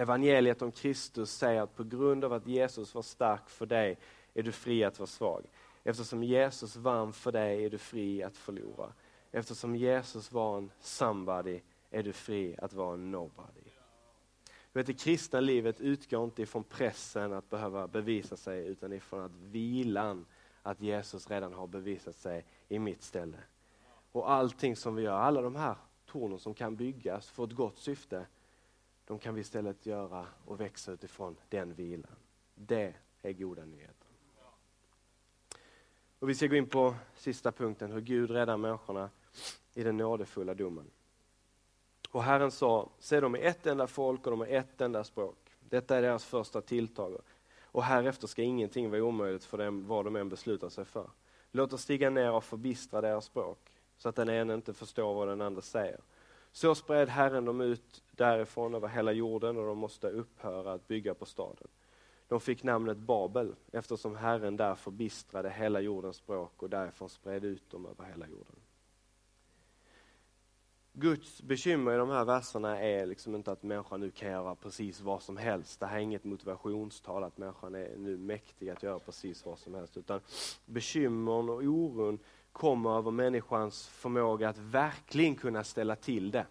Evangeliet 0.00 0.62
om 0.62 0.72
Kristus 0.72 1.30
säger 1.30 1.62
att 1.62 1.76
på 1.76 1.84
grund 1.84 2.24
av 2.24 2.32
att 2.32 2.46
Jesus 2.46 2.94
var 2.94 3.02
stark 3.02 3.50
för 3.50 3.66
dig 3.66 3.98
är 4.34 4.42
du 4.42 4.52
fri 4.52 4.84
att 4.84 4.98
vara 4.98 5.06
svag. 5.06 5.46
Eftersom 5.84 6.22
Jesus 6.22 6.76
vann 6.76 7.12
för 7.12 7.32
dig 7.32 7.64
är 7.64 7.70
du 7.70 7.78
fri 7.78 8.22
att 8.22 8.36
förlora. 8.36 8.92
Eftersom 9.30 9.76
Jesus 9.76 10.32
var 10.32 10.58
en 10.58 10.70
somebody 10.80 11.60
är 11.90 12.02
du 12.02 12.12
fri 12.12 12.56
att 12.58 12.72
vara 12.72 12.94
en 12.94 13.10
nobody. 13.10 13.70
vet, 14.72 14.86
det 14.86 14.94
kristna 14.94 15.40
livet 15.40 15.80
utgår 15.80 16.24
inte 16.24 16.42
ifrån 16.42 16.64
pressen 16.64 17.32
att 17.32 17.50
behöva 17.50 17.88
bevisa 17.88 18.36
sig 18.36 18.66
utan 18.66 18.92
ifrån 18.92 19.20
att 19.20 19.34
vilan 19.34 20.26
att 20.62 20.80
Jesus 20.80 21.30
redan 21.30 21.52
har 21.52 21.66
bevisat 21.66 22.16
sig 22.16 22.46
i 22.68 22.78
mitt 22.78 23.02
ställe. 23.02 23.38
Och 24.12 24.30
allting 24.30 24.76
som 24.76 24.94
vi 24.94 25.02
gör, 25.02 25.16
alla 25.16 25.42
de 25.42 25.56
här 25.56 25.76
tornen 26.06 26.38
som 26.38 26.54
kan 26.54 26.76
byggas 26.76 27.30
för 27.30 27.44
ett 27.44 27.52
gott 27.52 27.78
syfte, 27.78 28.26
de 29.10 29.18
kan 29.18 29.34
vi 29.34 29.40
istället 29.40 29.86
göra 29.86 30.26
och 30.44 30.60
växa 30.60 30.92
utifrån 30.92 31.36
den 31.48 31.74
vilan. 31.74 32.16
Det 32.54 32.94
är 33.22 33.32
goda 33.32 33.64
nyheter. 33.64 34.08
Och 36.18 36.28
vi 36.28 36.34
ska 36.34 36.46
gå 36.46 36.56
in 36.56 36.66
på 36.66 36.94
sista 37.14 37.52
punkten, 37.52 37.92
hur 37.92 38.00
Gud 38.00 38.30
räddar 38.30 38.56
människorna 38.56 39.10
i 39.74 39.82
den 39.82 39.96
nådefulla 39.96 40.54
domen. 40.54 40.90
Och 42.10 42.22
Herren 42.22 42.50
sa, 42.50 42.90
se 42.98 43.20
de 43.20 43.34
är 43.34 43.38
ett 43.38 43.66
enda 43.66 43.86
folk 43.86 44.26
och 44.26 44.30
de 44.30 44.40
har 44.40 44.46
ett 44.46 44.80
enda 44.80 45.04
språk. 45.04 45.50
Detta 45.60 45.96
är 45.96 46.02
deras 46.02 46.24
första 46.24 46.60
tilltag. 46.60 47.18
Och 47.62 47.84
härefter 47.84 48.26
ska 48.26 48.42
ingenting 48.42 48.90
vara 48.90 49.02
omöjligt 49.02 49.44
för 49.44 49.58
dem 49.58 49.86
vad 49.86 50.04
de 50.04 50.16
än 50.16 50.28
beslutar 50.28 50.68
sig 50.68 50.84
för. 50.84 51.10
Låt 51.52 51.72
oss 51.72 51.82
stiga 51.82 52.10
ner 52.10 52.32
och 52.32 52.44
förbistra 52.44 53.00
deras 53.00 53.24
språk, 53.24 53.58
så 53.96 54.08
att 54.08 54.16
den 54.16 54.28
ene 54.28 54.54
inte 54.54 54.74
förstår 54.74 55.14
vad 55.14 55.28
den 55.28 55.40
andra 55.40 55.62
säger. 55.62 56.00
Så 56.52 56.74
spred 56.74 57.08
Herren 57.08 57.44
dem 57.44 57.60
ut 57.60 58.02
därifrån 58.12 58.74
över 58.74 58.88
hela 58.88 59.12
jorden 59.12 59.56
och 59.56 59.66
de 59.66 59.78
måste 59.78 60.08
upphöra 60.10 60.72
att 60.72 60.88
bygga 60.88 61.14
på 61.14 61.26
staden. 61.26 61.68
De 62.28 62.40
fick 62.40 62.62
namnet 62.62 62.98
Babel 62.98 63.54
eftersom 63.72 64.16
Herren 64.16 64.56
där 64.56 64.74
förbistrade 64.74 65.50
hela 65.50 65.80
jordens 65.80 66.16
språk 66.16 66.62
och 66.62 66.70
därifrån 66.70 67.08
spred 67.08 67.44
ut 67.44 67.70
dem 67.70 67.86
över 67.86 68.04
hela 68.04 68.28
jorden. 68.28 68.56
Guds 70.92 71.42
bekymmer 71.42 71.94
i 71.94 71.96
de 71.96 72.10
här 72.10 72.24
verserna 72.24 72.80
är 72.80 73.06
liksom 73.06 73.34
inte 73.34 73.52
att 73.52 73.62
människan 73.62 74.00
nu 74.00 74.10
kan 74.10 74.30
göra 74.30 74.54
precis 74.54 75.00
vad 75.00 75.22
som 75.22 75.36
helst. 75.36 75.80
Det 75.80 75.86
här 75.86 75.96
är 75.96 76.00
inget 76.00 76.24
motivationstal 76.24 77.24
att 77.24 77.38
människan 77.38 77.74
är 77.74 77.96
nu 77.96 78.16
mäktig 78.16 78.70
att 78.70 78.82
göra 78.82 78.98
precis 78.98 79.46
vad 79.46 79.58
som 79.58 79.74
helst. 79.74 79.96
Utan 79.96 80.20
bekymren 80.66 81.48
och 81.48 81.62
oron 81.62 82.18
kommer 82.52 82.98
över 82.98 83.10
människans 83.10 83.88
förmåga 83.88 84.48
att 84.48 84.58
verkligen 84.58 85.34
kunna 85.34 85.64
ställa 85.64 85.96
till 85.96 86.30
det. 86.30 86.46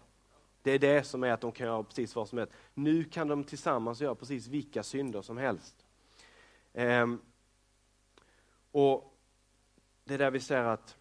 Det 0.62 0.70
är 0.70 0.78
det 0.78 1.04
som 1.04 1.24
är 1.24 1.30
att 1.30 1.40
de 1.40 1.52
kan 1.52 1.66
göra 1.66 1.82
precis 1.82 2.16
vad 2.16 2.28
som 2.28 2.38
helst. 2.38 2.52
Nu 2.74 3.04
kan 3.04 3.28
de 3.28 3.44
tillsammans 3.44 4.00
göra 4.00 4.14
precis 4.14 4.46
vilka 4.46 4.82
synder 4.82 5.22
som 5.22 5.36
helst. 5.36 5.86
Ehm, 6.72 7.20
och 8.70 9.06
Det 10.04 10.14
är 10.14 10.18
där 10.18 10.30
vi 10.30 10.40
ser 10.40 10.64
att 10.64 10.96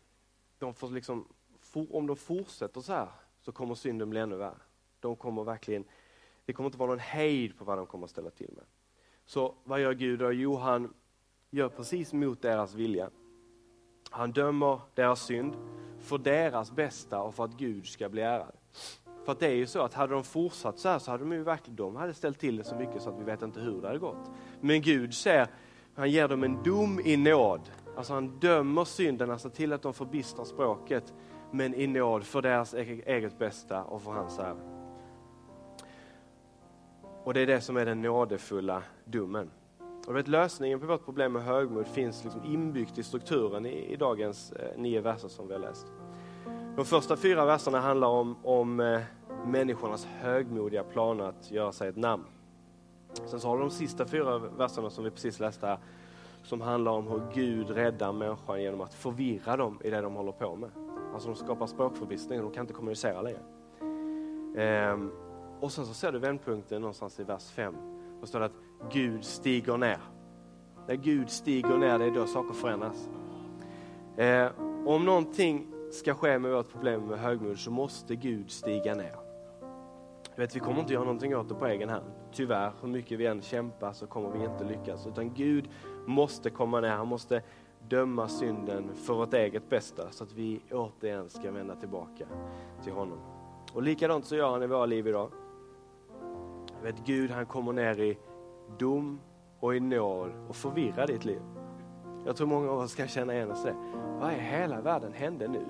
de 0.57 0.73
får 0.73 0.89
liksom, 0.89 1.27
om 1.73 2.07
de 2.07 2.15
fortsätter 2.15 2.81
så 2.81 2.93
här 2.93 3.09
så 3.41 3.51
kommer 3.51 3.75
synden 3.75 4.09
bli 4.09 4.19
ännu 4.19 4.35
värre. 4.35 4.57
De 4.99 5.15
kommer 5.15 5.43
verkligen, 5.43 5.83
det 6.45 6.53
kommer 6.53 6.67
inte 6.67 6.77
vara 6.77 6.89
någon 6.89 6.99
hejd 6.99 7.57
på 7.57 7.65
vad 7.65 7.77
de 7.77 7.85
kommer 7.85 8.05
att 8.05 8.11
ställa 8.11 8.29
till 8.29 8.53
med. 8.55 8.65
Så 9.25 9.55
vad 9.63 9.81
gör 9.81 9.93
Gud 9.93 10.19
då? 10.19 10.31
Jo, 10.31 10.55
han 10.55 10.93
gör 11.49 11.69
precis 11.69 12.13
mot 12.13 12.41
deras 12.41 12.73
vilja. 12.73 13.09
Han 14.09 14.31
dömer 14.31 14.79
deras 14.95 15.21
synd 15.21 15.55
för 15.99 16.17
deras 16.17 16.71
bästa 16.71 17.21
och 17.21 17.35
för 17.35 17.43
att 17.43 17.57
Gud 17.57 17.85
ska 17.85 18.09
bli 18.09 18.21
ärad. 18.21 18.51
För 19.25 19.31
att 19.31 19.39
det 19.39 19.47
är 19.47 19.55
ju 19.55 19.67
så 19.67 19.81
att 19.81 19.93
hade 19.93 20.13
de 20.13 20.23
fortsatt 20.23 20.79
så 20.79 20.89
här 20.89 20.99
så 20.99 21.11
hade 21.11 21.23
de 21.23 21.33
ju 21.33 21.43
verkligen, 21.43 21.75
de 21.75 21.95
hade 21.95 22.13
ställt 22.13 22.39
till 22.39 22.57
det 22.57 22.63
så 22.63 22.75
mycket 22.75 23.01
så 23.01 23.09
att 23.09 23.19
vi 23.19 23.23
vet 23.23 23.41
inte 23.41 23.59
hur 23.59 23.81
det 23.81 23.87
hade 23.87 23.99
gått. 23.99 24.31
Men 24.61 24.81
Gud 24.81 25.13
ser, 25.13 25.47
han 25.95 26.11
ger 26.11 26.27
dem 26.27 26.43
en 26.43 26.63
dom 26.63 26.99
i 26.99 27.17
nåd. 27.17 27.61
Alltså 27.97 28.13
han 28.13 28.39
dömer 28.39 28.85
synden, 28.85 29.39
ser 29.39 29.49
till 29.49 29.73
att 29.73 29.81
de 29.81 29.93
förbistrar 29.93 30.45
språket 30.45 31.13
men 31.51 31.73
i 31.73 31.87
nåd 31.87 32.23
för 32.23 32.41
deras 32.41 32.73
e-, 32.73 33.01
eget 33.05 33.39
bästa 33.39 33.83
och 33.83 34.01
för 34.01 34.11
hans 34.11 34.39
ära. 34.39 34.57
Och 37.23 37.33
det 37.33 37.41
är 37.41 37.47
det 37.47 37.61
som 37.61 37.77
är 37.77 37.85
den 37.85 38.01
nådefulla 38.01 38.83
domen. 39.05 39.51
Och 40.09 40.15
vet, 40.15 40.27
lösningen 40.27 40.79
på 40.79 40.85
vårt 40.85 41.05
problem 41.05 41.33
med 41.33 41.43
högmod 41.43 41.87
finns 41.87 42.23
liksom 42.23 42.43
inbyggt 42.43 42.97
i 42.97 43.03
strukturen 43.03 43.65
i, 43.65 43.93
i 43.93 43.95
dagens 43.95 44.51
eh, 44.51 44.77
nio 44.77 45.01
verser 45.01 45.27
som 45.27 45.47
vi 45.47 45.53
har 45.53 45.59
läst. 45.59 45.87
De 46.75 46.85
första 46.85 47.17
fyra 47.17 47.45
verserna 47.45 47.79
handlar 47.79 48.07
om, 48.07 48.35
om 48.43 48.79
eh, 48.79 49.01
människornas 49.45 50.05
högmodiga 50.05 50.83
planer 50.83 51.23
att 51.23 51.51
göra 51.51 51.71
sig 51.71 51.89
ett 51.89 51.95
namn. 51.95 52.23
Sen 53.25 53.39
så 53.39 53.47
har 53.47 53.57
du 53.57 53.61
de 53.61 53.71
sista 53.71 54.05
fyra 54.05 54.37
verserna 54.37 54.89
som 54.89 55.03
vi 55.03 55.11
precis 55.11 55.39
läste 55.39 55.67
här, 55.67 55.79
som 56.43 56.61
handlar 56.61 56.91
om 56.91 57.07
hur 57.07 57.21
Gud 57.33 57.69
räddar 57.69 58.13
människan 58.13 58.61
genom 58.61 58.81
att 58.81 58.93
förvirra 58.93 59.57
dem 59.57 59.79
i 59.83 59.89
det 59.89 60.01
de 60.01 60.15
håller 60.15 60.31
på 60.31 60.55
med. 60.55 60.69
Alltså 61.13 61.29
de 61.29 61.35
skapar 61.35 61.67
språkförbistring, 61.67 62.41
de 62.41 62.51
kan 62.51 62.61
inte 62.61 62.73
kommunicera 62.73 63.21
längre. 63.21 63.41
Ehm, 64.57 65.11
och 65.59 65.71
sen 65.71 65.85
så 65.85 65.93
ser 65.93 66.11
du 66.11 66.19
vändpunkten 66.19 66.81
någonstans 66.81 67.19
i 67.19 67.23
vers 67.23 67.49
5. 67.49 67.75
Då 68.21 68.27
står 68.27 68.39
det 68.39 68.45
att 68.45 68.68
Gud 68.91 69.25
stiger 69.25 69.77
ner. 69.77 69.99
När 70.87 70.95
Gud 70.95 71.29
stiger 71.29 71.77
ner, 71.77 71.99
det 71.99 72.05
är 72.05 72.11
då 72.11 72.25
saker 72.25 72.53
förändras. 72.53 73.09
Eh, 74.17 74.51
om 74.85 75.05
någonting 75.05 75.67
ska 75.91 76.13
ske 76.13 76.39
med 76.39 76.51
vårt 76.51 76.71
problem 76.71 77.01
med 77.01 77.19
högmod 77.19 77.59
så 77.59 77.71
måste 77.71 78.15
Gud 78.15 78.51
stiga 78.51 78.95
ner. 78.95 79.15
vet, 80.35 80.55
vi 80.55 80.59
kommer 80.59 80.79
inte 80.79 80.93
göra 80.93 81.03
någonting 81.03 81.35
åt 81.35 81.49
det 81.49 81.55
på 81.55 81.67
egen 81.67 81.89
hand. 81.89 82.05
Tyvärr, 82.31 82.71
hur 82.81 82.87
mycket 82.87 83.19
vi 83.19 83.25
än 83.25 83.41
kämpar 83.41 83.93
så 83.93 84.07
kommer 84.07 84.29
vi 84.29 84.45
inte 84.45 84.63
lyckas. 84.63 85.07
Utan 85.07 85.33
Gud 85.33 85.69
måste 86.05 86.49
komma 86.49 86.81
ner, 86.81 86.89
han 86.89 87.07
måste 87.07 87.41
döma 87.87 88.27
synden 88.27 88.95
för 88.95 89.13
vårt 89.13 89.33
eget 89.33 89.69
bästa 89.69 90.11
så 90.11 90.23
att 90.23 90.33
vi 90.33 90.61
återigen 90.71 91.29
ska 91.29 91.51
vända 91.51 91.75
tillbaka 91.75 92.25
till 92.83 92.93
honom. 92.93 93.19
Och 93.73 93.83
likadant 93.83 94.25
så 94.25 94.35
gör 94.35 94.51
han 94.51 94.63
i 94.63 94.67
våra 94.67 94.85
liv 94.85 95.07
idag. 95.07 95.31
Jag 96.75 96.83
vet 96.83 97.05
Gud 97.05 97.31
han 97.31 97.45
kommer 97.45 97.73
ner 97.73 97.99
i 97.99 98.17
dom 98.77 99.19
och 99.59 99.75
i 99.75 99.79
nåd 99.79 100.31
och 100.49 100.55
förvirra 100.55 101.05
ditt 101.05 101.25
liv. 101.25 101.41
Jag 102.25 102.35
tror 102.35 102.47
många 102.47 102.71
av 102.71 102.79
oss 102.79 102.95
kan 102.95 103.07
känna 103.07 103.33
igen 103.33 103.51
oss 103.51 103.63
det. 103.63 103.75
Vad 104.19 104.33
i 104.33 104.35
hela 104.35 104.81
världen 104.81 105.13
hände 105.13 105.47
nu? 105.47 105.65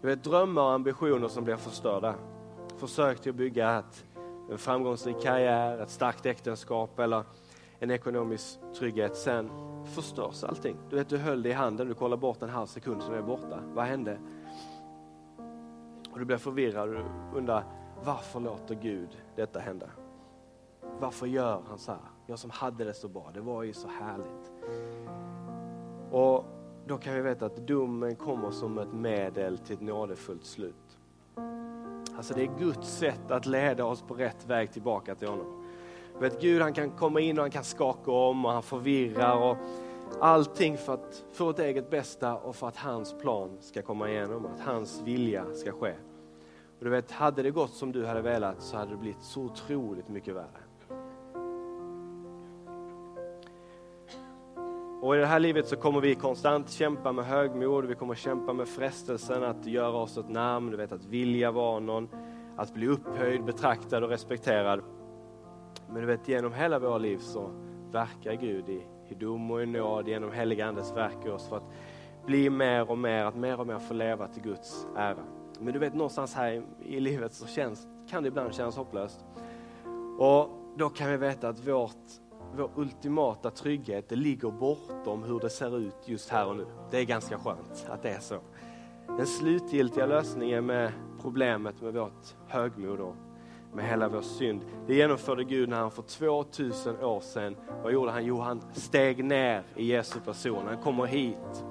Du 0.00 0.08
vet 0.08 0.24
drömmar 0.24 0.62
och 0.62 0.72
ambitioner 0.72 1.28
som 1.28 1.44
blir 1.44 1.56
förstörda. 1.56 2.14
Försök 2.76 3.20
till 3.20 3.30
att 3.30 3.36
bygga 3.36 3.78
ett, 3.78 4.04
en 4.50 4.58
framgångsrik 4.58 5.22
karriär, 5.22 5.78
ett 5.78 5.90
starkt 5.90 6.26
äktenskap 6.26 6.98
eller 6.98 7.24
en 7.78 7.90
ekonomisk 7.90 8.58
trygghet. 8.78 9.16
Sen 9.16 9.50
förstörs 9.84 10.44
allting. 10.44 10.76
Du 10.90 10.96
vet, 10.96 11.08
du 11.08 11.18
höll 11.18 11.42
det 11.42 11.48
i 11.48 11.52
handen, 11.52 11.88
du 11.88 11.94
kollar 11.94 12.16
bort 12.16 12.42
en 12.42 12.48
halv 12.48 12.66
sekund 12.66 13.02
så 13.02 13.12
är 13.12 13.16
det 13.16 13.22
borta. 13.22 13.58
Vad 13.74 13.84
hände? 13.84 14.18
Och 16.12 16.18
du 16.18 16.24
blir 16.24 16.36
förvirrad 16.36 16.88
och 16.88 17.36
undrar, 17.36 17.64
varför 18.04 18.40
låter 18.40 18.74
Gud 18.74 19.22
detta 19.36 19.60
hända? 19.60 19.86
Varför 21.00 21.26
gör 21.26 21.62
han 21.68 21.78
så 21.78 21.92
här? 21.92 22.00
Jag 22.26 22.38
som 22.38 22.50
hade 22.50 22.84
det 22.84 22.94
så 22.94 23.08
bra, 23.08 23.30
det 23.34 23.40
var 23.40 23.62
ju 23.62 23.72
så 23.72 23.88
härligt. 23.88 24.52
Och 26.10 26.44
då 26.86 26.98
kan 26.98 27.14
vi 27.14 27.20
veta 27.20 27.46
att 27.46 27.56
domen 27.56 28.16
kommer 28.16 28.50
som 28.50 28.78
ett 28.78 28.92
medel 28.92 29.58
till 29.58 29.74
ett 29.74 29.80
nådefullt 29.80 30.44
slut. 30.44 30.98
Alltså 32.16 32.34
det 32.34 32.42
är 32.42 32.58
Guds 32.58 32.98
sätt 32.98 33.30
att 33.30 33.46
leda 33.46 33.84
oss 33.84 34.02
på 34.02 34.14
rätt 34.14 34.46
väg 34.46 34.72
tillbaka 34.72 35.14
till 35.14 35.28
honom. 35.28 35.64
Vet, 36.18 36.40
Gud 36.40 36.62
han 36.62 36.72
kan 36.72 36.90
komma 36.90 37.20
in 37.20 37.38
och 37.38 37.44
han 37.44 37.50
kan 37.50 37.64
skaka 37.64 38.10
om 38.10 38.44
och 38.44 38.52
han 38.52 38.62
förvirrar 38.62 39.36
och 39.36 39.56
allting 40.20 40.78
för, 40.78 40.94
att, 40.94 41.24
få 41.32 41.50
ett 41.50 41.58
eget 41.58 41.90
bästa 41.90 42.36
och 42.36 42.56
för 42.56 42.68
att 42.68 42.76
hans 42.76 43.14
plan 43.18 43.56
ska 43.60 43.82
komma 43.82 44.10
igenom, 44.10 44.46
att 44.46 44.60
hans 44.60 45.00
vilja 45.00 45.44
ska 45.54 45.72
ske. 45.72 45.94
Och 46.78 46.84
du 46.84 46.90
vet, 46.90 47.10
hade 47.10 47.42
det 47.42 47.50
gått 47.50 47.70
som 47.70 47.92
du 47.92 48.06
hade 48.06 48.20
velat 48.20 48.62
så 48.62 48.76
hade 48.76 48.90
det 48.90 48.96
blivit 48.96 49.22
så 49.22 49.42
otroligt 49.42 50.08
mycket 50.08 50.34
värre. 50.34 50.63
Och 55.04 55.16
i 55.16 55.18
det 55.18 55.26
här 55.26 55.40
livet 55.40 55.68
så 55.68 55.76
kommer 55.76 56.00
vi 56.00 56.14
konstant 56.14 56.70
kämpa 56.70 57.12
med 57.12 57.24
högmod, 57.24 57.84
vi 57.84 57.94
kommer 57.94 58.14
kämpa 58.14 58.52
med 58.52 58.68
frestelsen 58.68 59.44
att 59.44 59.66
göra 59.66 59.96
oss 59.96 60.18
ett 60.18 60.28
namn, 60.28 60.70
du 60.70 60.76
vet 60.76 60.92
att 60.92 61.04
vilja 61.04 61.50
vara 61.50 61.80
någon, 61.80 62.08
att 62.56 62.74
bli 62.74 62.88
upphöjd, 62.88 63.44
betraktad 63.44 64.04
och 64.04 64.10
respekterad. 64.10 64.80
Men 65.88 66.00
du 66.00 66.06
vet, 66.06 66.28
genom 66.28 66.52
hela 66.52 66.78
våra 66.78 66.98
liv 66.98 67.18
så 67.18 67.50
verkar 67.90 68.32
Gud 68.32 68.68
i, 68.68 68.82
i 69.08 69.14
dom 69.14 69.50
och 69.50 69.62
i 69.62 69.66
nåd 69.66 70.08
genom 70.08 70.32
heliga 70.32 70.66
Andes 70.66 70.92
verk 70.92 71.26
i 71.26 71.28
oss 71.28 71.48
för 71.48 71.56
att 71.56 71.70
bli 72.26 72.50
mer 72.50 72.90
och 72.90 72.98
mer, 72.98 73.24
att 73.24 73.36
mer 73.36 73.60
och 73.60 73.66
mer 73.66 73.78
få 73.78 73.94
leva 73.94 74.28
till 74.28 74.42
Guds 74.42 74.86
ära. 74.96 75.24
Men 75.60 75.72
du 75.72 75.78
vet, 75.78 75.94
någonstans 75.94 76.34
här 76.34 76.52
i, 76.52 76.62
i 76.96 77.00
livet 77.00 77.32
så 77.32 77.46
känns, 77.46 77.88
kan 78.10 78.22
det 78.22 78.28
ibland 78.28 78.54
kännas 78.54 78.76
hopplöst. 78.76 79.24
Och 80.18 80.48
då 80.76 80.88
kan 80.88 81.10
vi 81.10 81.16
veta 81.16 81.48
att 81.48 81.68
vårt, 81.68 82.23
vår 82.56 82.70
ultimata 82.76 83.50
trygghet 83.50 84.08
det 84.08 84.16
ligger 84.16 84.50
bortom 84.50 85.22
hur 85.22 85.40
det 85.40 85.50
ser 85.50 85.78
ut 85.78 85.96
just 86.04 86.30
här 86.30 86.48
och 86.48 86.56
nu. 86.56 86.66
Det 86.90 86.98
är 86.98 87.04
ganska 87.04 87.38
skönt 87.38 87.86
att 87.88 88.02
det 88.02 88.10
är 88.10 88.20
så. 88.20 88.38
Den 89.06 89.26
slutgiltiga 89.26 90.06
lösningen 90.06 90.66
med 90.66 90.92
problemet 91.22 91.82
med 91.82 91.94
vårt 91.94 92.34
högmod 92.48 93.00
och 93.00 93.16
med 93.72 93.88
hela 93.88 94.08
vår 94.08 94.20
synd. 94.20 94.60
Det 94.86 94.94
genomförde 94.94 95.44
Gud 95.44 95.68
när 95.68 95.76
han 95.76 95.90
för 95.90 96.02
2000 96.02 97.04
år 97.04 97.20
sedan, 97.20 97.56
vad 97.82 97.92
gjorde 97.92 98.10
han? 98.10 98.24
Jo, 98.24 98.40
han 98.40 98.62
steg 98.72 99.24
ner 99.24 99.62
i 99.76 99.84
Jesu 99.84 100.20
person. 100.20 100.66
Han 100.66 100.82
kommer 100.82 101.06
hit. 101.06 101.64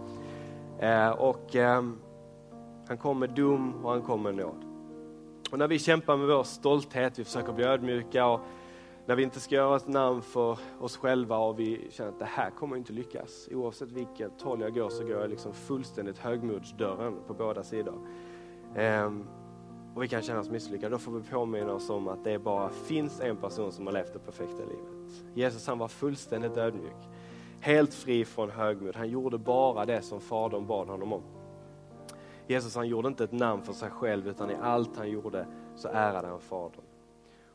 Eh, 0.79 1.09
och 1.09 1.55
eh, 1.55 1.83
han 2.87 2.97
kom 2.97 3.19
med 3.19 3.29
dom 3.29 3.85
och 3.85 3.91
han 3.91 4.01
kom 4.01 4.23
med 4.23 4.35
nåd. 4.35 4.65
Och 5.51 5.59
när 5.59 5.67
vi 5.67 5.79
kämpar 5.79 6.17
med 6.17 6.27
vår 6.27 6.43
stolthet, 6.43 7.19
vi 7.19 7.23
försöker 7.23 7.53
bli 7.53 7.65
ödmjuka 7.65 8.25
och 8.25 8.39
när 9.05 9.15
vi 9.15 9.23
inte 9.23 9.39
ska 9.39 9.55
göra 9.55 9.75
ett 9.75 9.87
namn 9.87 10.21
för 10.21 10.59
oss 10.79 10.97
själva 10.97 11.37
och 11.37 11.59
vi 11.59 11.87
känner 11.91 12.11
att 12.11 12.19
det 12.19 12.25
här 12.25 12.49
kommer 12.49 12.77
inte 12.77 12.93
lyckas. 12.93 13.49
Oavsett 13.51 13.91
vilket 13.91 14.41
håll 14.41 14.61
jag 14.61 14.73
går 14.73 14.89
så 14.89 15.03
går 15.03 15.11
jag 15.11 15.29
liksom 15.29 15.53
fullständigt 15.53 16.17
högmodsdörren 16.17 17.19
på 17.27 17.33
båda 17.33 17.63
sidor. 17.63 18.07
Ehm, 18.75 19.27
och 19.95 20.03
vi 20.03 20.07
kan 20.07 20.21
känna 20.21 20.39
oss 20.39 20.49
misslyckade. 20.49 20.95
Då 20.95 20.99
får 20.99 21.11
vi 21.11 21.29
påminna 21.29 21.73
oss 21.73 21.89
om 21.89 22.07
att 22.07 22.23
det 22.23 22.39
bara 22.39 22.69
finns 22.69 23.19
en 23.19 23.37
person 23.37 23.71
som 23.71 23.85
har 23.87 23.93
levt 23.93 24.13
det 24.13 24.19
perfekta 24.19 24.63
livet. 24.63 25.23
Jesus 25.33 25.67
han 25.67 25.77
var 25.77 25.87
fullständigt 25.87 26.57
ödmjuk. 26.57 27.09
Helt 27.59 27.93
fri 27.93 28.25
från 28.25 28.49
högmod. 28.49 28.95
Han 28.95 29.09
gjorde 29.09 29.37
bara 29.37 29.85
det 29.85 30.01
som 30.01 30.21
Fadern 30.21 30.67
bad 30.67 30.87
honom 30.87 31.13
om. 31.13 31.23
Jesus 32.47 32.75
han 32.75 32.87
gjorde 32.87 33.07
inte 33.07 33.23
ett 33.23 33.31
namn 33.31 33.63
för 33.63 33.73
sig 33.73 33.89
själv 33.89 34.27
utan 34.27 34.51
i 34.51 34.55
allt 34.61 34.97
han 34.97 35.09
gjorde 35.09 35.47
så 35.75 35.87
ärade 35.87 36.27
han 36.27 36.39
Fadern. 36.39 36.83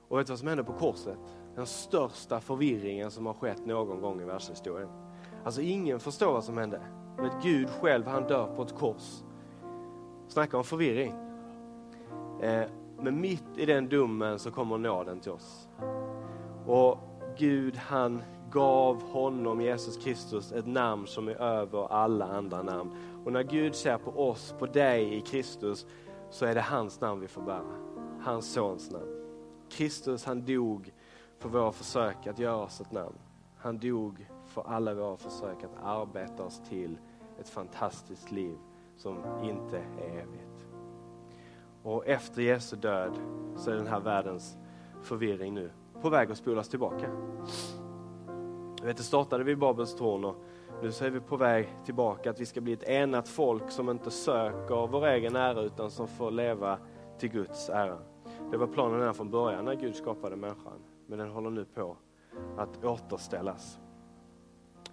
Och 0.08 0.18
vet 0.18 0.26
du 0.26 0.32
vad 0.32 0.38
som 0.38 0.48
hände 0.48 0.64
på 0.64 0.72
korset? 0.72 1.37
Den 1.58 1.66
största 1.66 2.40
förvirringen 2.40 3.10
som 3.10 3.26
har 3.26 3.34
skett 3.34 3.66
någon 3.66 4.00
gång 4.00 4.20
i 4.20 4.24
världshistorien. 4.24 4.88
Alltså 5.44 5.60
ingen 5.60 6.00
förstår 6.00 6.32
vad 6.32 6.44
som 6.44 6.58
hände. 6.58 6.80
Men 7.16 7.30
Gud 7.42 7.70
själv 7.70 8.06
han 8.06 8.26
dör 8.26 8.46
på 8.56 8.62
ett 8.62 8.74
kors. 8.74 9.22
Snacka 10.28 10.56
om 10.56 10.64
förvirring. 10.64 11.14
Eh, 12.42 12.64
men 12.98 13.20
mitt 13.20 13.44
i 13.56 13.66
den 13.66 13.88
domen 13.88 14.38
så 14.38 14.50
kommer 14.50 14.78
nåden 14.78 15.20
till 15.20 15.32
oss. 15.32 15.68
Och 16.66 16.98
Gud 17.38 17.76
han 17.76 18.22
gav 18.50 19.02
honom, 19.02 19.60
Jesus 19.60 19.96
Kristus, 19.96 20.52
ett 20.52 20.66
namn 20.66 21.06
som 21.06 21.28
är 21.28 21.42
över 21.42 21.92
alla 21.92 22.24
andra 22.26 22.62
namn. 22.62 22.90
Och 23.24 23.32
när 23.32 23.42
Gud 23.42 23.74
ser 23.74 23.98
på 23.98 24.28
oss, 24.28 24.54
på 24.58 24.66
dig 24.66 25.14
i 25.14 25.20
Kristus, 25.20 25.86
så 26.30 26.46
är 26.46 26.54
det 26.54 26.60
hans 26.60 27.00
namn 27.00 27.20
vi 27.20 27.28
får 27.28 27.42
bära. 27.42 27.76
Hans 28.20 28.52
sons 28.52 28.90
namn. 28.90 29.18
Kristus 29.70 30.24
han 30.24 30.44
dog 30.44 30.92
för 31.38 31.48
våra 31.48 31.72
försök 31.72 32.26
att 32.26 32.38
göra 32.38 32.56
oss 32.56 32.80
ett 32.80 32.92
namn. 32.92 33.18
Han 33.56 33.78
dog 33.78 34.28
för 34.46 34.62
alla 34.62 34.94
våra 34.94 35.16
försök 35.16 35.64
att 35.64 35.84
arbeta 35.84 36.44
oss 36.44 36.60
till 36.68 36.98
ett 37.40 37.48
fantastiskt 37.48 38.30
liv 38.30 38.56
som 38.96 39.16
inte 39.42 39.78
är 39.78 40.10
evigt. 40.10 40.66
Och 41.82 42.06
efter 42.06 42.42
Jesu 42.42 42.76
död 42.76 43.12
så 43.56 43.70
är 43.70 43.74
den 43.74 43.86
här 43.86 44.00
världens 44.00 44.56
förvirring 45.02 45.54
nu 45.54 45.70
på 46.02 46.10
väg 46.10 46.30
att 46.30 46.38
spolas 46.38 46.68
tillbaka. 46.68 47.10
Jag 48.78 48.86
vet, 48.86 48.96
det 48.96 49.02
startade 49.02 49.44
vid 49.44 49.58
Babels 49.58 49.96
torn 49.96 50.24
och 50.24 50.36
nu 50.82 50.92
så 50.92 51.04
är 51.04 51.10
vi 51.10 51.20
på 51.20 51.36
väg 51.36 51.68
tillbaka 51.84 52.30
att 52.30 52.40
vi 52.40 52.46
ska 52.46 52.60
bli 52.60 52.72
ett 52.72 52.88
enat 52.88 53.28
folk 53.28 53.70
som 53.70 53.90
inte 53.90 54.10
söker 54.10 54.86
vår 54.86 55.06
egen 55.06 55.36
ära 55.36 55.60
utan 55.60 55.90
som 55.90 56.08
får 56.08 56.30
leva 56.30 56.78
till 57.18 57.30
Guds 57.30 57.68
ära. 57.68 57.98
Det 58.50 58.56
var 58.56 58.66
planen 58.66 59.02
här 59.02 59.12
från 59.12 59.30
början 59.30 59.64
när 59.64 59.74
Gud 59.74 59.96
skapade 59.96 60.36
människan. 60.36 60.78
Men 61.10 61.18
den 61.18 61.30
håller 61.30 61.50
nu 61.50 61.64
på 61.64 61.96
att 62.56 62.84
återställas. 62.84 63.78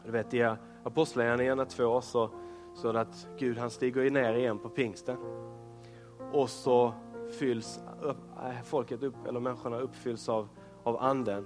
Du 0.05 0.11
vet 0.11 0.33
i 0.33 0.55
Apostlagärningarna 0.83 1.65
2 1.65 2.01
så 2.01 2.29
står 2.75 2.93
det 2.93 3.01
att 3.01 3.27
Gud 3.37 3.57
han 3.57 3.69
stiger 3.69 4.11
ner 4.11 4.33
igen 4.33 4.59
på 4.59 4.69
pingsten. 4.69 5.17
Och 6.31 6.49
så 6.49 6.93
fylls 7.39 7.81
upp, 8.01 8.17
äh, 8.43 8.63
folket 8.63 9.03
upp, 9.03 9.27
eller 9.27 9.39
människorna 9.39 9.79
uppfylls 9.79 10.29
av, 10.29 10.47
av 10.83 11.03
anden. 11.03 11.45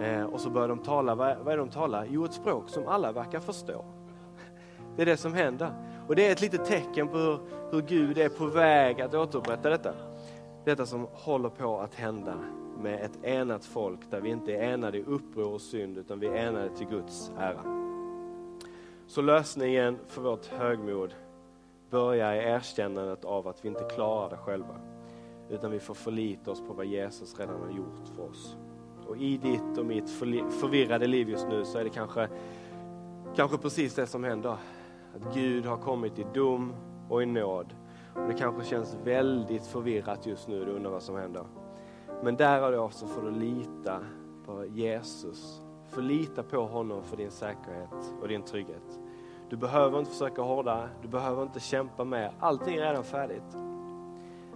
Eh, 0.00 0.24
och 0.24 0.40
så 0.40 0.50
börjar 0.50 0.68
de 0.68 0.78
tala, 0.78 1.14
vad, 1.14 1.38
vad 1.38 1.52
är 1.52 1.56
det 1.56 1.62
de 1.62 1.70
talar? 1.70 2.06
Jo, 2.10 2.24
ett 2.24 2.32
språk 2.32 2.68
som 2.68 2.88
alla 2.88 3.12
verkar 3.12 3.40
förstå. 3.40 3.84
Det 4.96 5.02
är 5.02 5.06
det 5.06 5.16
som 5.16 5.34
händer. 5.34 5.72
Och 6.08 6.16
det 6.16 6.28
är 6.28 6.32
ett 6.32 6.40
litet 6.40 6.64
tecken 6.64 7.08
på 7.08 7.16
hur, 7.16 7.38
hur 7.70 7.80
Gud 7.80 8.18
är 8.18 8.28
på 8.28 8.46
väg 8.46 9.00
att 9.00 9.14
återupprätta 9.14 9.70
detta. 9.70 9.94
Detta 10.64 10.86
som 10.86 11.06
håller 11.12 11.48
på 11.48 11.80
att 11.80 11.94
hända 11.94 12.38
med 12.78 13.04
ett 13.04 13.24
enat 13.24 13.64
folk 13.64 14.10
där 14.10 14.20
vi 14.20 14.30
inte 14.30 14.52
är 14.52 14.72
enade 14.72 14.98
i 14.98 15.02
uppror 15.02 15.52
och 15.52 15.60
synd 15.60 15.98
utan 15.98 16.20
vi 16.20 16.26
är 16.26 16.36
enade 16.36 16.76
till 16.76 16.86
Guds 16.86 17.32
ära. 17.38 17.84
Så 19.06 19.22
lösningen 19.22 19.98
för 20.06 20.22
vårt 20.22 20.46
högmod 20.46 21.14
börjar 21.90 22.34
i 22.34 22.38
erkännandet 22.38 23.24
av 23.24 23.48
att 23.48 23.64
vi 23.64 23.68
inte 23.68 23.84
klarar 23.94 24.30
det 24.30 24.36
själva. 24.36 24.76
Utan 25.50 25.70
vi 25.70 25.80
får 25.80 25.94
förlita 25.94 26.50
oss 26.50 26.60
på 26.60 26.72
vad 26.72 26.86
Jesus 26.86 27.38
redan 27.38 27.62
har 27.62 27.70
gjort 27.70 28.08
för 28.16 28.30
oss. 28.30 28.56
Och 29.06 29.16
i 29.16 29.36
ditt 29.36 29.78
och 29.78 29.86
mitt 29.86 30.10
förvirrade 30.10 31.06
liv 31.06 31.28
just 31.28 31.48
nu 31.48 31.64
så 31.64 31.78
är 31.78 31.84
det 31.84 31.90
kanske, 31.90 32.28
kanske 33.36 33.58
precis 33.58 33.94
det 33.94 34.06
som 34.06 34.24
händer. 34.24 34.56
Att 35.14 35.34
Gud 35.34 35.66
har 35.66 35.76
kommit 35.76 36.18
i 36.18 36.26
dom 36.34 36.72
och 37.08 37.22
i 37.22 37.26
nåd. 37.26 37.74
Och 38.14 38.28
det 38.28 38.34
kanske 38.34 38.64
känns 38.64 38.96
väldigt 39.04 39.66
förvirrat 39.66 40.26
just 40.26 40.48
nu, 40.48 40.64
du 40.64 40.72
undrar 40.72 40.90
vad 40.90 41.02
som 41.02 41.16
händer. 41.16 41.44
Men 42.22 42.36
där 42.36 42.62
och 42.62 42.72
då 42.72 42.90
så 42.90 43.06
får 43.06 43.22
du 43.22 43.30
lita 43.30 44.00
på 44.46 44.66
Jesus. 44.66 45.60
Förlita 45.88 46.42
på 46.42 46.66
honom 46.66 47.02
för 47.02 47.16
din 47.16 47.30
säkerhet 47.30 48.14
och 48.22 48.28
din 48.28 48.42
trygghet. 48.42 49.00
Du 49.50 49.56
behöver 49.56 49.98
inte 49.98 50.10
försöka 50.10 50.42
hårdare, 50.42 50.88
du 51.02 51.08
behöver 51.08 51.42
inte 51.42 51.60
kämpa 51.60 52.04
mer. 52.04 52.32
Allting 52.40 52.76
är 52.76 52.80
redan 52.80 53.04
färdigt. 53.04 53.56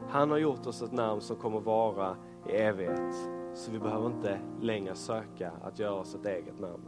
Han 0.08 0.30
har 0.30 0.38
gjort 0.38 0.66
oss 0.66 0.82
ett 0.82 0.92
namn 0.92 1.20
som 1.20 1.36
kommer 1.36 1.60
vara 1.60 2.16
i 2.48 2.52
evighet. 2.52 3.14
Så 3.54 3.70
vi 3.70 3.78
behöver 3.78 4.06
inte 4.06 4.38
längre 4.60 4.94
söka 4.94 5.52
att 5.62 5.78
göra 5.78 5.94
oss 5.94 6.14
ett 6.14 6.26
eget 6.26 6.60
namn. 6.60 6.82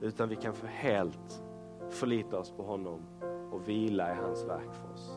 Utan 0.00 0.28
vi 0.28 0.36
kan 0.36 0.54
för 0.54 0.66
helt 0.66 1.42
förlita 1.90 2.38
oss 2.38 2.50
på 2.50 2.62
honom 2.62 3.00
och 3.52 3.68
vila 3.68 4.12
i 4.12 4.14
hans 4.14 4.44
verk 4.44 4.72
för 4.72 4.94
oss. 4.94 5.11